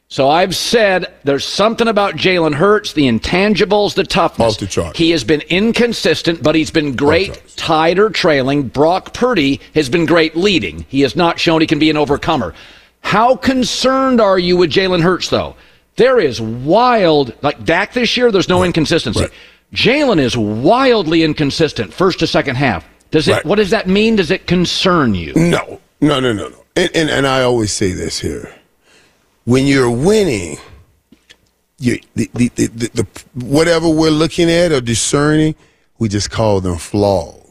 [0.09, 4.55] So I've said there's something about Jalen Hurts, the intangibles, the toughness.
[4.55, 4.97] Off the chart.
[4.97, 8.69] He has been inconsistent, but he's been great tied or trailing.
[8.69, 10.87] Brock Purdy has been great leading.
[10.89, 12.55] He has not shown he can be an overcomer.
[13.07, 15.55] How concerned are you with Jalen Hurts, though?
[15.95, 19.29] There is wild, like Dak this year, there's no inconsistency.
[19.73, 22.85] Jalen is wildly inconsistent, first to second half.
[23.13, 23.33] Does it?
[23.33, 23.47] Right.
[23.47, 24.17] What does that mean?
[24.17, 25.35] Does it concern you?
[25.37, 26.65] No, no, no, no, no.
[26.75, 28.53] And, and and I always say this here:
[29.45, 30.59] when you're winning,
[31.79, 35.55] you the the, the, the, the whatever we're looking at or discerning,
[36.01, 37.46] we just call them flaws.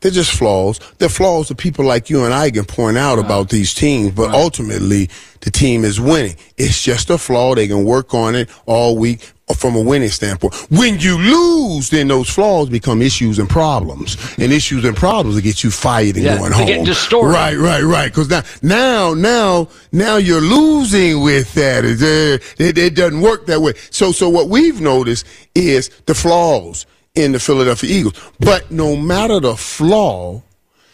[0.00, 0.78] They're just flaws.
[0.98, 4.30] They're flaws that people like you and I can point out about these teams, but
[4.32, 6.36] ultimately the team is winning.
[6.56, 7.54] It's just a flaw.
[7.54, 10.54] They can work on it all week from a winning standpoint.
[10.70, 14.16] When you lose, then those flaws become issues and problems.
[14.38, 16.66] And issues and problems that get you fired and Yeah, going they home.
[16.66, 17.32] get distorted.
[17.32, 18.08] Right, right, right.
[18.14, 21.84] Because now, now, now, now you're losing with that.
[21.84, 22.00] It,
[22.60, 23.72] it, it doesn't work that way.
[23.90, 26.84] So, so what we've noticed is the flaws
[27.18, 28.14] in the Philadelphia Eagles.
[28.38, 30.42] But no matter the flaw,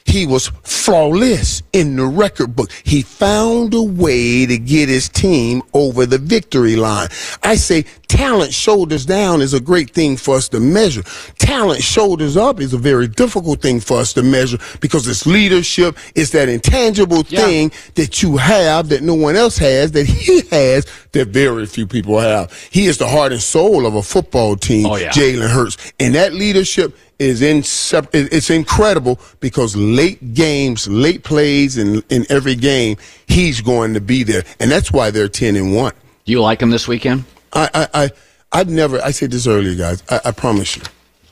[0.06, 2.70] he was flawless in the record book.
[2.84, 7.08] He found a way to get his team over the victory line.
[7.42, 7.84] I say
[8.14, 11.03] talent shoulders down is a great thing for us to measure.
[11.38, 15.98] Talent shoulders up is a very difficult thing for us to measure because it's leadership.
[16.14, 20.87] It's that intangible thing that you have that no one else has that he has
[21.11, 22.53] that very few people have.
[22.70, 25.11] He is the heart and soul of a football team, Oh, yeah.
[25.11, 25.92] Jalen Hurts.
[25.98, 32.55] And that leadership is incep- it's incredible because late games, late plays in, in every
[32.55, 32.96] game,
[33.27, 34.44] he's going to be there.
[34.61, 35.92] And that's why they're 10 and 1.
[36.27, 37.24] Do you like him this weekend?
[37.54, 38.10] I, I, I,
[38.52, 40.82] I'd never, I said this earlier, guys, I, I promise you,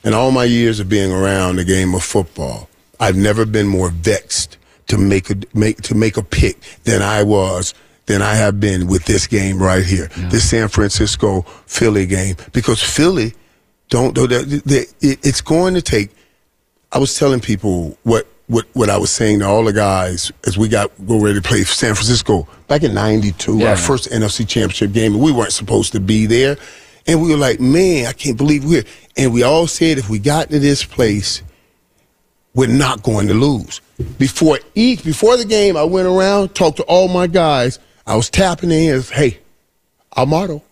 [0.04, 3.90] in all my years of being around the game of football, I've never been more
[3.90, 4.58] vexed
[4.88, 7.74] to make a, make, to make a pick than I was
[8.06, 12.82] than I have been with this game right here, this San Francisco Philly game, because
[12.82, 13.32] Philly
[13.88, 16.10] don't, don't they, they, it, it's going to take,
[16.90, 20.58] I was telling people what, what, what I was saying to all the guys as
[20.58, 23.70] we got go ready to play San Francisco back in '92, Yeah.
[23.70, 25.14] our first NFC Championship game.
[25.14, 26.56] and We weren't supposed to be there,
[27.06, 28.84] and we were like, "Man, I can't believe we're."
[29.16, 31.42] And we all said, if we got to this place,
[32.54, 33.80] we're not going to lose.
[34.18, 37.78] Before each before the game, I went around, talked to all my guys.
[38.06, 39.10] I was tapping their hands.
[39.10, 39.38] Hey,
[40.12, 40.62] our motto: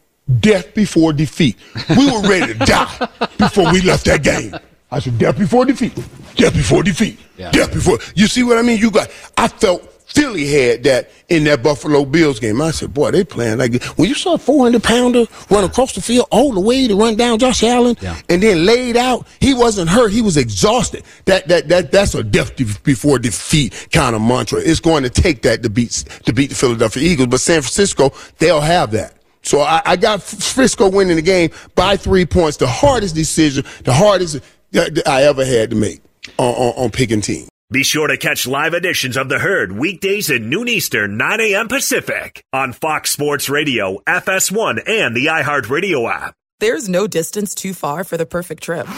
[0.40, 1.56] death before defeat.
[1.96, 4.54] We were ready to die before we left that game.
[4.90, 5.94] I said, death before defeat.
[6.34, 7.18] Death before defeat.
[7.36, 7.50] Yeah.
[7.50, 7.98] Death before.
[8.14, 8.78] You see what I mean?
[8.78, 9.10] You got.
[9.36, 12.60] I felt Philly had that in that Buffalo Bills game.
[12.60, 13.86] I said, boy, they playing like this.
[13.96, 17.14] When you saw a 400 pounder run across the field all the way to run
[17.14, 18.16] down Josh Allen Yeah.
[18.28, 20.10] and then laid out, he wasn't hurt.
[20.10, 21.04] He was exhausted.
[21.26, 24.58] That that that that's a death before defeat kind of mantra.
[24.60, 25.90] It's going to take that to beat
[26.24, 29.14] to beat the Philadelphia Eagles, but San Francisco they'll have that.
[29.42, 32.56] So I, I got Frisco winning the game by three points.
[32.58, 34.40] The hardest decision, the hardest
[34.72, 36.00] that that I ever had to make
[36.38, 37.48] on, on, on picking team.
[37.72, 41.68] Be sure to catch live editions of The Herd weekdays at noon Eastern, 9 a.m.
[41.68, 46.34] Pacific on Fox Sports Radio, FS1, and the iHeartRadio app.
[46.58, 48.88] There's no distance too far for the perfect trip.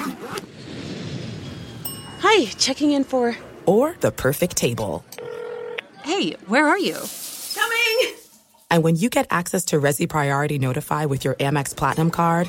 [2.21, 3.37] Hi, checking in for.
[3.67, 5.05] Or the perfect table.
[6.03, 6.97] Hey, where are you?
[7.55, 8.15] Coming!
[8.71, 12.49] And when you get access to Resy Priority Notify with your Amex Platinum card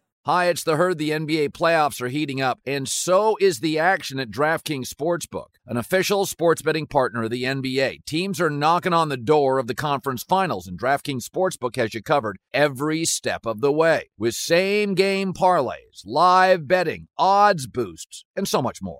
[0.23, 0.99] Hi, it's the herd.
[0.99, 5.77] The NBA playoffs are heating up, and so is the action at DraftKings Sportsbook, an
[5.77, 8.05] official sports betting partner of the NBA.
[8.05, 12.03] Teams are knocking on the door of the conference finals, and DraftKings Sportsbook has you
[12.03, 18.47] covered every step of the way with same game parlays, live betting, odds boosts, and
[18.47, 18.99] so much more.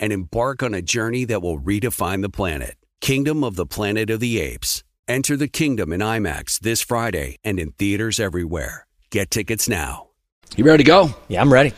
[0.00, 2.76] and embark on a journey that will redefine the planet.
[3.00, 4.82] Kingdom of the Planet of the Apes.
[5.06, 8.86] Enter the kingdom in IMAX this Friday and in theaters everywhere.
[9.10, 10.08] Get tickets now.
[10.56, 11.14] You ready to go?
[11.28, 11.72] Yeah, I'm ready.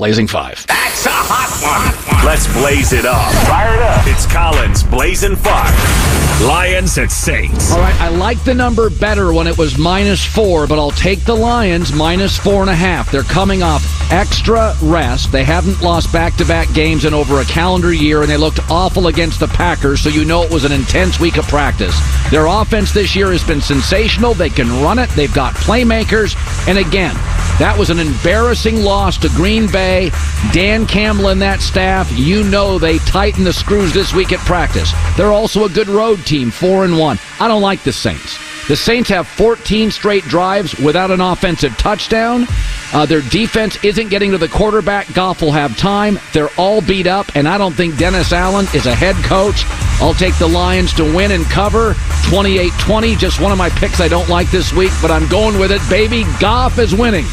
[0.00, 0.66] Blazing Five.
[0.66, 2.24] That's a hot one.
[2.24, 3.30] Let's blaze it up.
[3.46, 4.06] Fire it up.
[4.06, 5.74] It's Colin's blazing five.
[6.42, 7.70] Lions at Saints.
[7.70, 11.20] All right, I like the number better when it was minus four, but I'll take
[11.26, 13.12] the Lions minus four and a half.
[13.12, 15.32] They're coming off extra rest.
[15.32, 18.70] They haven't lost back to back games in over a calendar year, and they looked
[18.70, 21.94] awful against the Packers, so you know it was an intense week of practice.
[22.30, 24.32] Their offense this year has been sensational.
[24.32, 26.34] They can run it, they've got playmakers,
[26.66, 27.14] and again,
[27.58, 29.89] that was an embarrassing loss to Green Bay.
[30.52, 34.92] Dan Campbell and that staff, you know they tighten the screws this week at practice.
[35.16, 37.18] They're also a good road team, 4 and 1.
[37.40, 38.38] I don't like the Saints.
[38.68, 42.46] The Saints have 14 straight drives without an offensive touchdown.
[42.92, 45.12] Uh, their defense isn't getting to the quarterback.
[45.12, 46.20] Goff will have time.
[46.32, 49.64] They're all beat up, and I don't think Dennis Allen is a head coach.
[50.00, 51.94] I'll take the Lions to win and cover
[52.28, 53.16] 28 20.
[53.16, 55.82] Just one of my picks I don't like this week, but I'm going with it,
[55.90, 56.24] baby.
[56.38, 57.26] Goff is winning.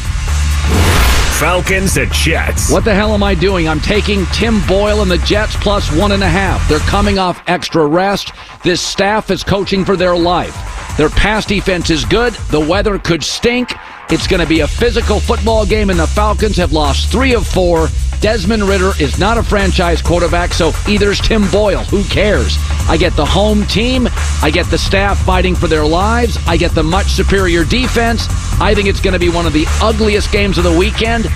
[1.38, 2.68] Falcons at Jets.
[2.68, 3.68] What the hell am I doing?
[3.68, 6.68] I'm taking Tim Boyle and the Jets plus one and a half.
[6.68, 8.32] They're coming off extra rest.
[8.64, 10.56] This staff is coaching for their life.
[10.96, 12.32] Their pass defense is good.
[12.50, 13.72] The weather could stink.
[14.10, 17.46] It's going to be a physical football game, and the Falcons have lost three of
[17.46, 17.88] four.
[18.20, 21.84] Desmond Ridder is not a franchise quarterback, so either's Tim Boyle.
[21.84, 22.56] Who cares?
[22.88, 24.08] I get the home team.
[24.42, 26.38] I get the staff fighting for their lives.
[26.46, 28.26] I get the much superior defense.
[28.58, 31.26] I think it's going to be one of the ugliest games of the weekend.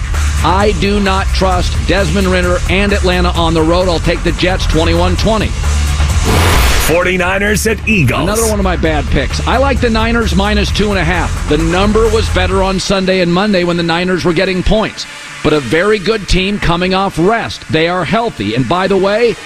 [0.42, 3.86] I do not trust Desmond Ridder and Atlanta on the road.
[3.88, 6.61] I'll take the Jets 21 20.
[6.86, 8.22] 49ers at Eagles.
[8.22, 9.46] Another one of my bad picks.
[9.46, 11.48] I like the Niners minus two and a half.
[11.48, 15.06] The number was better on Sunday and Monday when the Niners were getting points.
[15.44, 17.66] But a very good team coming off rest.
[17.72, 18.56] They are healthy.
[18.56, 19.36] And by the way,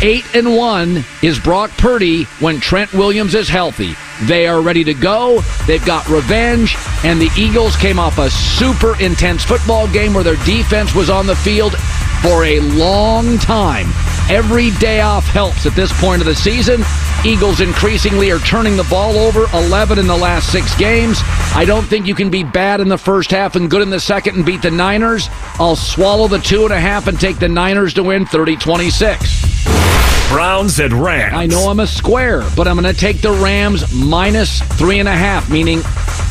[0.00, 3.94] eight and one is Brock Purdy when Trent Williams is healthy.
[4.22, 5.40] They are ready to go.
[5.66, 6.76] They've got revenge.
[7.04, 11.26] And the Eagles came off a super intense football game where their defense was on
[11.26, 11.74] the field
[12.22, 13.86] for a long time.
[14.28, 16.82] Every day off helps at this point of the season.
[17.24, 21.18] Eagles increasingly are turning the ball over 11 in the last six games.
[21.54, 24.00] I don't think you can be bad in the first half and good in the
[24.00, 25.28] second and beat the Niners.
[25.58, 30.15] I'll swallow the two and a half and take the Niners to win 30 26.
[30.28, 31.34] Browns at Rams.
[31.34, 35.08] I know I'm a square, but I'm going to take the Rams minus three and
[35.08, 35.80] a half, meaning,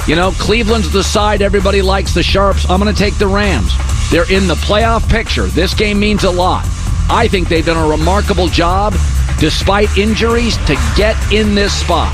[0.08, 2.70] you know, Cleveland's the side everybody likes the Sharps.
[2.70, 3.72] I'm going to take the Rams.
[4.12, 5.48] They're in the playoff picture.
[5.48, 6.66] This game means a lot.
[7.10, 8.94] I think they've done a remarkable job,
[9.40, 12.14] despite injuries, to get in this spot.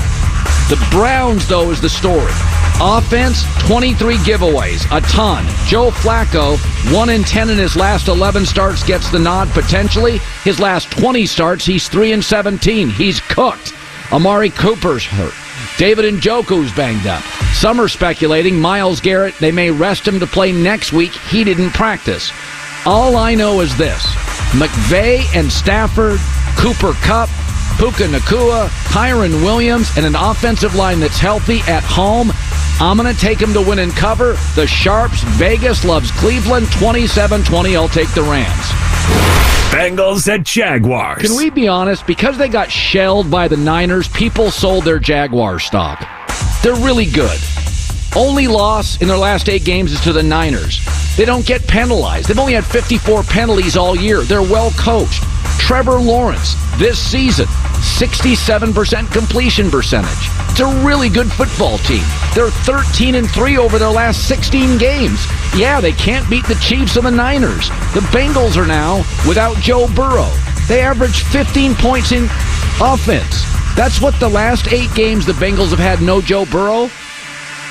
[0.68, 2.32] The Browns, though, is the story.
[2.80, 5.44] Offense, 23 giveaways, a ton.
[5.66, 6.56] Joe Flacco,
[6.92, 10.18] 1 in 10 in his last 11 starts, gets the nod potentially.
[10.44, 12.90] His last 20 starts, he's 3 and 17.
[12.90, 13.72] He's cooked.
[14.10, 15.34] Amari Cooper's hurt.
[15.78, 17.22] David and Njoku's banged up.
[17.54, 21.12] Some are speculating Myles Garrett, they may rest him to play next week.
[21.12, 22.32] He didn't practice.
[22.84, 24.04] All I know is this
[24.52, 26.18] McVay and Stafford,
[26.56, 27.30] Cooper Kupp,
[27.78, 32.32] Puka Nacua, Kyren Williams, and an offensive line that's healthy at home.
[32.82, 34.32] I'm going to take them to win and cover.
[34.56, 37.76] The Sharps, Vegas loves Cleveland 27 20.
[37.76, 38.66] I'll take the Rams.
[39.70, 41.22] Bengals at Jaguars.
[41.22, 42.04] Can we be honest?
[42.08, 46.04] Because they got shelled by the Niners, people sold their Jaguar stock.
[46.64, 47.38] They're really good.
[48.16, 50.84] Only loss in their last eight games is to the Niners.
[51.16, 52.26] They don't get penalized.
[52.26, 54.22] They've only had 54 penalties all year.
[54.22, 55.22] They're well coached.
[55.60, 57.46] Trevor Lawrence, this season,
[57.82, 60.30] 67% completion percentage.
[60.50, 62.04] It's a really good football team.
[62.34, 65.26] They're 13 and 3 over their last 16 games.
[65.56, 67.68] Yeah, they can't beat the Chiefs and the Niners.
[67.92, 70.30] The Bengals are now without Joe Burrow.
[70.68, 72.24] They average 15 points in
[72.80, 73.44] offense.
[73.74, 76.88] That's what the last eight games the Bengals have had no Joe Burrow.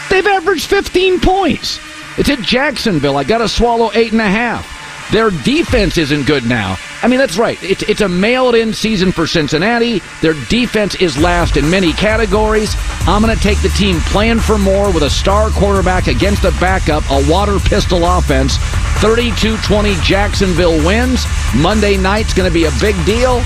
[0.09, 1.79] They've averaged 15 points.
[2.17, 3.15] It's at Jacksonville.
[3.15, 4.67] I got to swallow eight and a half.
[5.11, 6.77] Their defense isn't good now.
[7.03, 7.61] I mean, that's right.
[7.63, 10.01] It's, it's a mailed in season for Cincinnati.
[10.21, 12.75] Their defense is last in many categories.
[13.07, 16.51] I'm going to take the team playing for more with a star quarterback against a
[16.59, 18.57] backup, a water pistol offense.
[19.01, 21.25] 32 20 Jacksonville wins.
[21.55, 23.41] Monday night's going to be a big deal.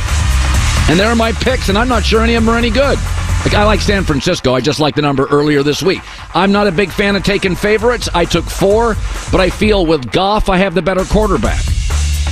[0.88, 3.00] And there are my picks, and I'm not sure any of them are any good.
[3.46, 4.54] Like I like San Francisco.
[4.54, 6.02] I just like the number earlier this week.
[6.36, 8.10] I'm not a big fan of taking favorites.
[8.14, 8.96] I took four,
[9.32, 11.75] but I feel with Goff, I have the better quarterback.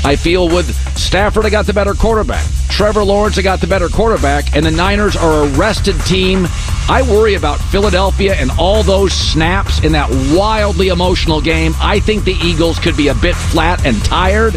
[0.06, 2.46] I feel with Stafford, I got the better quarterback.
[2.70, 4.56] Trevor Lawrence, I got the better quarterback.
[4.56, 6.46] And the Niners are a rested team.
[6.90, 11.74] I worry about Philadelphia and all those snaps in that wildly emotional game.
[11.80, 14.56] I think the Eagles could be a bit flat and tired.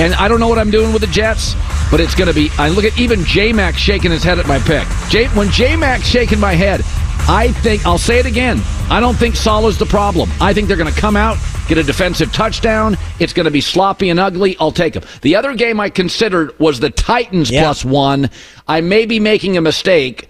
[0.00, 1.54] And I don't know what I'm doing with the Jets,
[1.90, 2.50] but it's going to be.
[2.58, 4.88] I look at even J Mac shaking his head at my pick.
[5.08, 6.80] J, when J Mac's shaking my head,
[7.28, 8.60] I think I'll say it again.
[8.90, 10.30] I don't think Saleh's the problem.
[10.40, 11.38] I think they're going to come out,
[11.68, 12.96] get a defensive touchdown.
[13.20, 14.56] It's going to be sloppy and ugly.
[14.60, 15.02] I'll take them.
[15.22, 17.62] The other game I considered was the Titans Yeah.
[17.62, 18.30] plus one.
[18.68, 20.28] I may be making a mistake.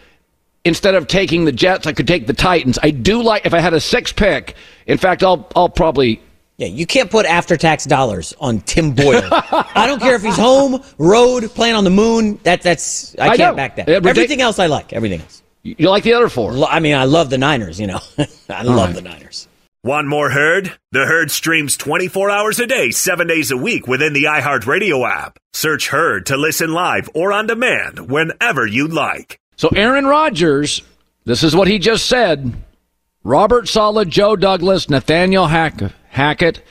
[0.66, 2.78] Instead of taking the Jets, I could take the Titans.
[2.82, 4.54] I do like if I had a six pick.
[4.86, 6.22] In fact, I'll I'll probably
[6.56, 9.28] Yeah, you can't put after tax dollars on Tim Boyle.
[9.32, 12.40] I don't care if he's home, road, playing on the moon.
[12.44, 13.56] That that's I, I can't know.
[13.56, 13.88] back that.
[13.90, 14.94] Everything else I like.
[14.94, 15.42] Everything else.
[15.64, 16.54] you like the other four.
[16.66, 17.78] I mean, I love the Niners.
[17.78, 18.00] You know,
[18.48, 18.94] I love right.
[18.94, 19.48] the Niners.
[19.84, 20.72] Want more Herd?
[20.92, 25.38] The Herd streams 24 hours a day, 7 days a week within the iHeartRadio app.
[25.52, 29.38] Search Herd to listen live or on demand whenever you'd like.
[29.56, 30.80] So Aaron Rodgers,
[31.26, 32.54] this is what he just said.
[33.24, 36.62] Robert Saleh, Joe Douglas, Nathaniel Hack- Hackett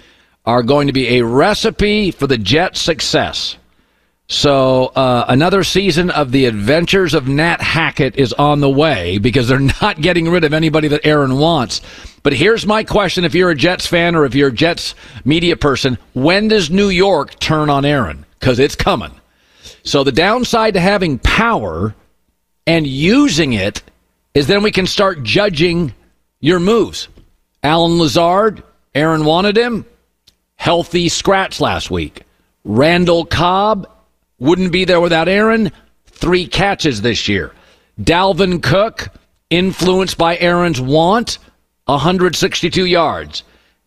[0.44, 3.58] are going to be a recipe for the Jets' success.
[4.28, 9.48] So uh, another season of the Adventures of Nat Hackett is on the way because
[9.48, 11.82] they're not getting rid of anybody that Aaron wants.
[12.24, 14.96] But here's my question: If you're a Jets fan or if you're a Jets
[15.26, 18.26] media person, when does New York turn on Aaron?
[18.40, 19.12] Because it's coming.
[19.84, 21.94] So the downside to having power
[22.66, 23.84] and using it
[24.34, 25.94] is then we can start judging
[26.40, 27.10] your moves.
[27.62, 28.64] Allen Lazard,
[28.96, 29.86] Aaron wanted him,
[30.56, 32.24] healthy scratch last week.
[32.64, 33.88] Randall Cobb
[34.44, 35.72] wouldn't be there without Aaron,
[36.06, 37.54] three catches this year.
[38.00, 39.08] Dalvin Cook,
[39.50, 41.38] influenced by Aaron's want,
[41.86, 43.44] 162 yards.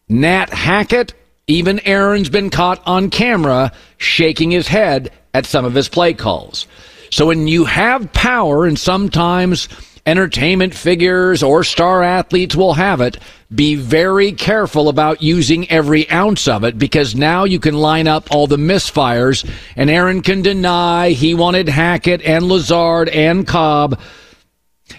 [0.08, 1.12] Nat Hackett,
[1.46, 6.66] even Aaron's been caught on camera shaking his head at some of his play calls.
[7.10, 9.68] So when you have power, and sometimes
[10.06, 13.18] entertainment figures or star athletes will have it,
[13.54, 18.28] be very careful about using every ounce of it because now you can line up
[18.30, 24.00] all the misfires, and Aaron can deny he wanted Hackett and Lazard and Cobb.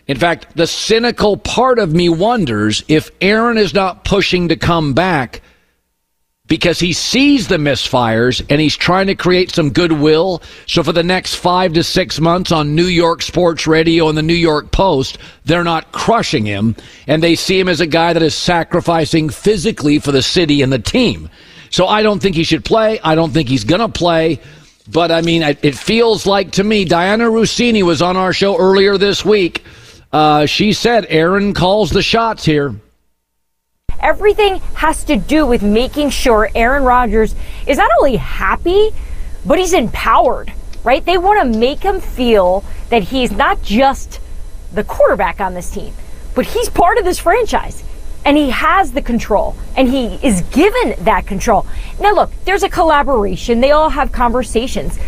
[0.08, 4.93] In fact, the cynical part of me wonders if Aaron is not pushing to come
[4.93, 5.41] back
[6.47, 10.41] because he sees the misfires and he's trying to create some goodwill.
[10.65, 14.23] So for the next five to six months on New York Sports Radio and the
[14.23, 16.75] New York Post, they're not crushing him
[17.05, 20.71] and they see him as a guy that is sacrificing physically for the city and
[20.71, 21.29] the team.
[21.69, 22.99] So I don't think he should play.
[23.01, 24.39] I don't think he's going to play.
[24.89, 28.97] But I mean, it feels like to me, Dianna Russini was on our show earlier
[28.97, 29.65] this week.
[30.13, 32.73] Uh, she said Aaron calls the shots here.
[33.99, 37.35] Everything has to do with making sure Aaron Rodgers
[37.65, 38.91] is not only happy,
[39.45, 41.03] but he's empowered, right?
[41.03, 44.19] They want to make him feel that he's not just
[44.73, 45.93] the quarterback on this team,
[46.35, 47.83] but he's part of this franchise.
[48.25, 51.65] And he has the control, and he is given that control.
[52.01, 53.61] Now, look, there's a collaboration.
[53.61, 54.99] They all have conversations.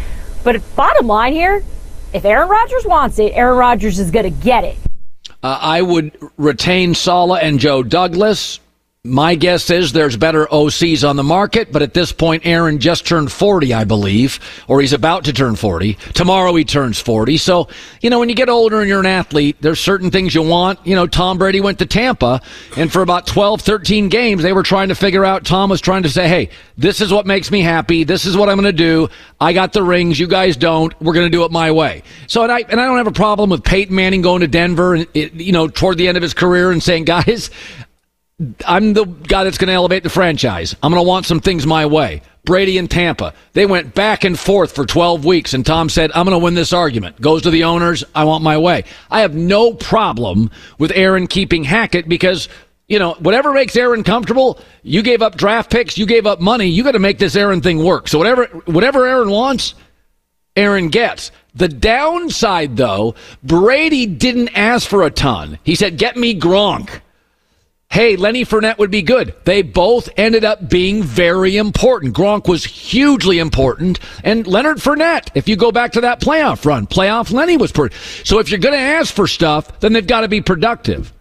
[0.43, 1.61] But bottom line here,
[2.13, 4.77] if Aaron Rodgers wants it, Aaron Rodgers is going to get it.
[5.43, 8.61] Uh, I would retain Saleh and Joe Douglas.
[9.05, 13.07] My guess is there's better OCs on the market, but at this point, Aaron just
[13.07, 15.93] turned 40, I believe, or he's about to turn 40.
[16.13, 17.37] Tomorrow he turns 40.
[17.37, 17.69] So,
[18.01, 20.85] you know, when you get older and you're an athlete, there's certain things you want.
[20.85, 22.41] You know, Tom Brady went to Tampa,
[22.75, 26.03] and for about 12, 13 games, they were trying to figure out, Tom was trying
[26.03, 28.03] to say, hey, this is what makes me happy.
[28.03, 29.07] This is what I'm going to do.
[29.39, 30.19] I got the rings.
[30.19, 30.93] You guys don't.
[30.99, 32.03] We're going to do it my way.
[32.27, 34.95] So, and I, and I don't have a problem with Peyton Manning going to Denver,
[34.95, 37.49] and, you know, toward the end of his career and saying, guys,
[38.65, 40.73] I'm the guy that's going to elevate the franchise.
[40.81, 42.21] I'm going to want some things my way.
[42.45, 43.33] Brady and Tampa.
[43.51, 46.53] They went back and forth for 12 weeks, and Tom said, I'm going to win
[46.53, 47.19] this argument.
[47.19, 48.03] Goes to the owners.
[48.15, 48.85] I want my way.
[49.11, 52.47] I have no problem with Aaron keeping Hackett because,
[52.87, 56.65] you know, whatever makes Aaron comfortable, you gave up draft picks, you gave up money,
[56.65, 58.07] you got to make this Aaron thing work.
[58.07, 59.75] So whatever, whatever Aaron wants,
[60.55, 61.31] Aaron gets.
[61.55, 65.59] The downside, though, Brady didn't ask for a ton.
[65.63, 67.01] He said, get me Gronk
[67.89, 69.33] hey, Lenny Fournette would be good.
[69.45, 72.15] They both ended up being very important.
[72.15, 76.87] Gronk was hugely important, and Leonard Fournette, if you go back to that playoff run,
[76.87, 77.95] playoff Lenny was pretty.
[78.23, 81.11] So if you're going to ask for stuff, then they've got to be productive.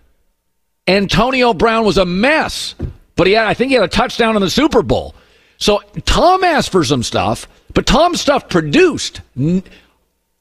[0.86, 2.74] Antonio Brown was a mess,
[3.16, 5.14] but he had, I think he had a touchdown in the Super Bowl.
[5.56, 9.20] So Tom asked for some stuff, but Tom's stuff produced.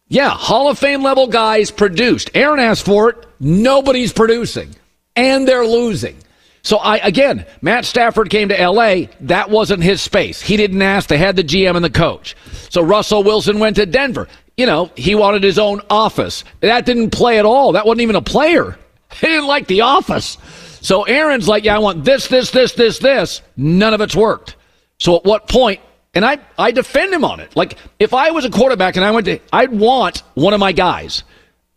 [0.10, 2.32] Yeah, Hall of Fame level guys produced.
[2.34, 3.26] Aaron asked for it.
[3.40, 4.76] Nobody's producing
[5.18, 6.16] and they're losing.
[6.62, 9.08] So I again, Matt Stafford came to LA.
[9.22, 10.42] That wasn't his space.
[10.42, 11.10] He didn't ask.
[11.10, 12.36] They had the GM and the coach.
[12.70, 14.28] So Russell Wilson went to Denver.
[14.58, 16.44] You know, he wanted his own office.
[16.62, 17.74] That didn't play at all.
[17.74, 18.78] That wasn't even a player.
[19.22, 20.38] He didn't like the office.
[20.82, 23.42] So Aaron's like, yeah, I want this, this, this, this, this.
[23.56, 24.58] None of it's worked.
[25.00, 25.80] So at what point?
[26.14, 27.56] And I, I defend him on it.
[27.56, 30.74] Like if I was a quarterback and I went to, I'd want one of my
[30.74, 31.24] guys.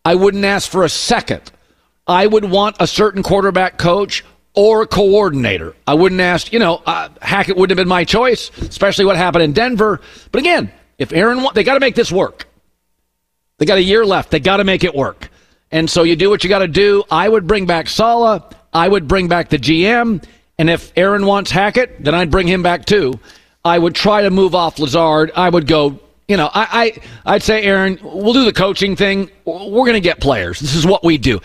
[0.05, 1.53] I wouldn't ask for a second.
[2.11, 5.77] I would want a certain quarterback coach or coordinator.
[5.87, 9.45] I wouldn't ask, you know, uh, Hackett wouldn't have been my choice, especially what happened
[9.45, 10.01] in Denver.
[10.33, 12.49] But again, if Aaron, they got to make this work.
[13.59, 14.33] They got a year left.
[14.33, 15.31] They got to make it work.
[15.71, 17.05] And so you do what you got to do.
[17.13, 18.43] I would bring back Saleh.
[18.73, 20.25] I would bring back the GM.
[20.59, 23.21] And if Aaron wants Hackett, then I'd bring him back too.
[23.65, 25.31] I would try to move off Lazard.
[25.37, 29.31] I would go, you know, I, I I'd say, Aaron, we'll do the coaching thing.
[29.45, 30.59] We're going to get players.
[30.59, 31.41] This is what we do.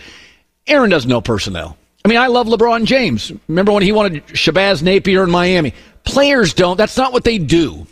[0.66, 1.76] Aaron doesn't know personnel.
[2.04, 3.32] I mean, I love LeBron James.
[3.48, 5.74] Remember when he wanted Shabazz Napier in Miami?
[6.04, 6.76] Players don't.
[6.76, 7.86] That's not what they do.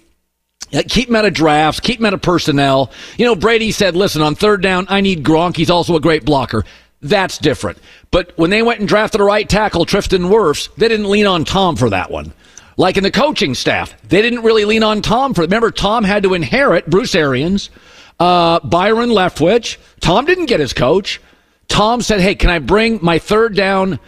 [0.88, 1.80] Keep him out of drafts.
[1.80, 2.90] Keep him out of personnel.
[3.16, 5.56] You know, Brady said, listen, on third down, I need Gronk.
[5.56, 6.64] He's also a great blocker.
[7.00, 7.78] That's different.
[8.10, 11.44] But when they went and drafted a right tackle, Tristan Wirfs, they didn't lean on
[11.44, 12.32] Tom for that one.
[12.76, 15.42] Like in the coaching staff, they didn't really lean on Tom for.
[15.42, 17.70] Remember, Tom had to inherit Bruce Arians,
[18.18, 19.76] uh, Byron Leftwich.
[20.00, 21.20] Tom didn't get his coach.
[21.68, 23.98] Tom said, Hey, can I bring my third down,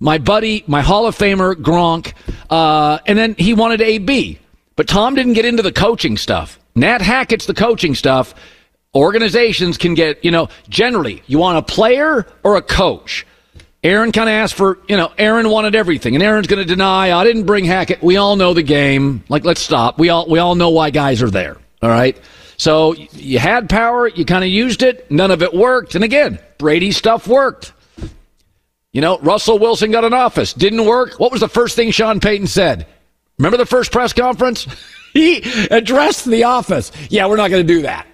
[0.00, 2.12] my buddy, my Hall of Famer, Gronk?
[2.50, 4.38] Uh, and then he wanted AB.
[4.76, 6.58] But Tom didn't get into the coaching stuff.
[6.74, 8.34] Nat Hackett's the coaching stuff.
[8.94, 13.26] Organizations can get, you know, generally, you want a player or a coach.
[13.82, 17.12] Aaron kind of asked for, you know, Aaron wanted everything, and Aaron's going to deny.
[17.12, 18.02] I didn't bring Hackett.
[18.02, 19.22] We all know the game.
[19.28, 19.98] Like, let's stop.
[19.98, 21.58] We all we all know why guys are there.
[21.82, 22.18] All right.
[22.56, 25.94] So you had power, you kind of used it, none of it worked.
[25.94, 27.72] And again, Brady stuff worked.
[28.92, 31.18] You know, Russell Wilson got an office, didn't work.
[31.18, 32.86] What was the first thing Sean Payton said?
[33.38, 34.66] Remember the first press conference?
[35.12, 35.38] he
[35.70, 36.92] addressed the office.
[37.10, 38.06] Yeah, we're not going to do that.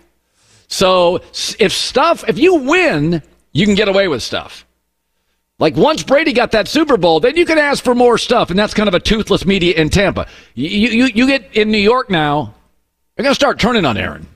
[0.69, 1.17] So
[1.59, 3.23] if stuff, if you win,
[3.53, 4.65] you can get away with stuff.
[5.59, 8.59] Like once Brady got that Super Bowl, then you can ask for more stuff, and
[8.59, 10.27] that's kind of a toothless media in Tampa.
[10.55, 12.55] You, you, you get in New York now,
[13.17, 14.27] they're going to start turning on Aaron.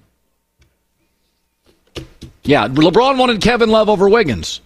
[2.42, 4.60] Yeah, LeBron wanted Kevin Love over Wiggins.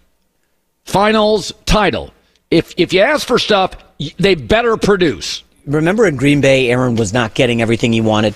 [0.85, 2.13] Finals title.
[2.51, 3.77] If if you ask for stuff,
[4.19, 5.45] they better produce.
[5.67, 8.35] Remember in Green Bay, Aaron was not getting everything he wanted.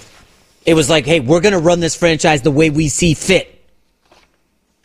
[0.66, 3.48] It was like, hey, we're going to run this franchise the way we see fit.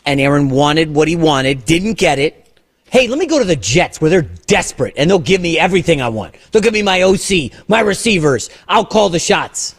[0.06, 2.44] And Aaron wanted what he wanted, didn't get it.
[2.90, 6.02] Hey, let me go to the Jets where they're desperate and they'll give me everything
[6.02, 6.36] I want.
[6.52, 8.50] They'll give me my OC, my receivers.
[8.68, 9.76] I'll call the shots.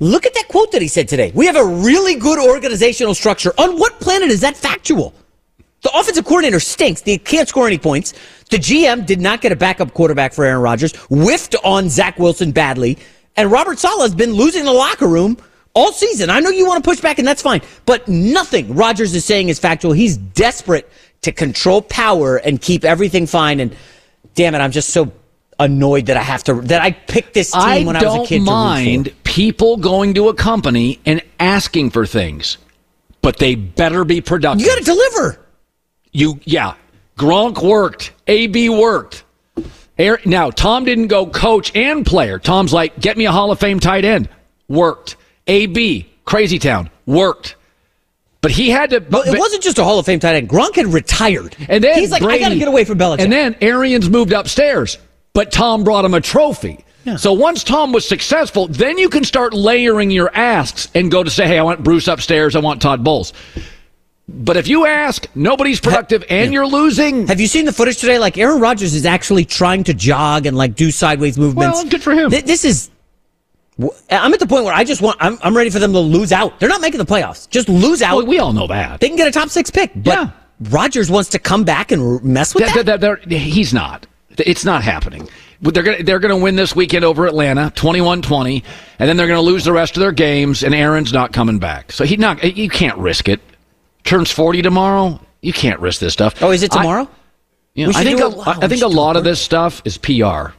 [0.00, 1.30] Look at that quote that he said today.
[1.34, 3.52] We have a really good organizational structure.
[3.58, 5.14] On what planet is that factual?
[5.82, 7.02] The offensive coordinator stinks.
[7.02, 8.14] They can't score any points.
[8.50, 12.50] The GM did not get a backup quarterback for Aaron Rodgers, whiffed on Zach Wilson
[12.50, 12.98] badly,
[13.36, 15.36] and Robert Saleh has been losing the locker room
[15.74, 16.30] all season.
[16.30, 19.48] I know you want to push back, and that's fine, but nothing Rodgers is saying
[19.48, 19.92] is factual.
[19.92, 20.90] He's desperate
[21.22, 23.60] to control power and keep everything fine.
[23.60, 23.76] And
[24.34, 25.12] damn it, I'm just so
[25.58, 28.26] annoyed that I have to that I picked this team I when I was a
[28.26, 28.42] kid.
[28.42, 32.58] I don't mind people going to a company and asking for things,
[33.22, 34.66] but they better be productive.
[34.66, 35.40] You got to deliver.
[36.10, 36.74] You yeah,
[37.16, 39.22] Gronk worked, AB worked,
[40.24, 42.40] Now, Tom didn't go coach and player.
[42.40, 44.28] Tom's like, get me a Hall of Fame tight end.
[44.68, 45.16] Worked.
[45.46, 47.54] AB, Crazy Town, worked.
[48.40, 49.00] But he had to.
[49.00, 50.48] But it wasn't just a Hall of Fame tight end.
[50.48, 51.54] Gronk had retired.
[51.68, 53.20] And then he's like, Brady, I got to get away from Belichick.
[53.20, 54.98] And then Arians moved upstairs,
[55.34, 56.84] but Tom brought him a trophy.
[57.04, 57.16] Yeah.
[57.16, 61.30] So once Tom was successful, then you can start layering your asks and go to
[61.30, 63.32] say, hey, I want Bruce upstairs, I want Todd Bowles.
[64.28, 67.26] But if you ask, nobody's productive and you're losing.
[67.26, 68.18] Have you seen the footage today?
[68.18, 71.78] Like Aaron Rodgers is actually trying to jog and like do sideways movements.
[71.78, 72.30] Well, good for him.
[72.30, 72.90] Th- this is.
[74.10, 75.16] I'm at the point where I just want.
[75.20, 76.60] I'm, I'm ready for them to lose out.
[76.60, 77.48] They're not making the playoffs.
[77.48, 78.18] Just lose out.
[78.18, 79.00] Well, we all know that.
[79.00, 79.90] They can get a top six pick.
[79.96, 80.30] But yeah.
[80.68, 82.84] Rodgers wants to come back and mess with that.
[82.84, 84.06] They're, they're, he's not.
[84.36, 85.28] It's not happening.
[85.62, 88.64] They're gonna they're going to win this weekend over Atlanta, 21-20,
[88.98, 90.62] and then they're going to lose the rest of their games.
[90.62, 92.42] And Aaron's not coming back, so he not.
[92.56, 93.40] You can't risk it
[94.04, 95.20] turns 40 tomorrow.
[95.40, 96.42] You can't risk this stuff.
[96.42, 97.04] Oh, is it tomorrow?
[97.04, 97.08] I,
[97.74, 100.52] you know, I think a, I think a lot of this stuff is PR.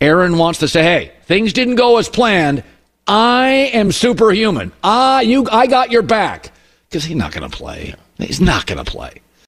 [0.00, 2.62] Aaron wants to say, "Hey, things didn't go as planned.
[3.06, 4.70] I am superhuman.
[4.84, 6.52] Ah, you, I got your back."
[6.88, 7.94] Because he's not going to play.
[8.18, 9.20] He's not going to play.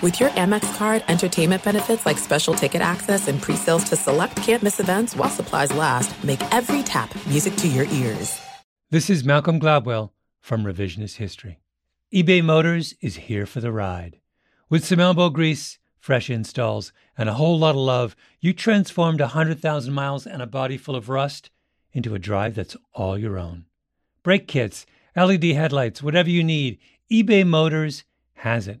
[0.00, 4.78] With your Amex card, entertainment benefits like special ticket access and pre-sales to select campus
[4.78, 8.40] events while supplies last, make every tap music to your ears.
[8.90, 11.58] This is Malcolm Gladwell from Revisionist History.
[12.14, 14.20] eBay Motors is here for the ride.
[14.70, 19.92] With some elbow grease, fresh installs, and a whole lot of love, you transformed 100,000
[19.92, 21.50] miles and a body full of rust
[21.92, 23.64] into a drive that's all your own.
[24.22, 24.86] Brake kits,
[25.16, 26.78] LED headlights, whatever you need,
[27.10, 28.80] eBay Motors has it.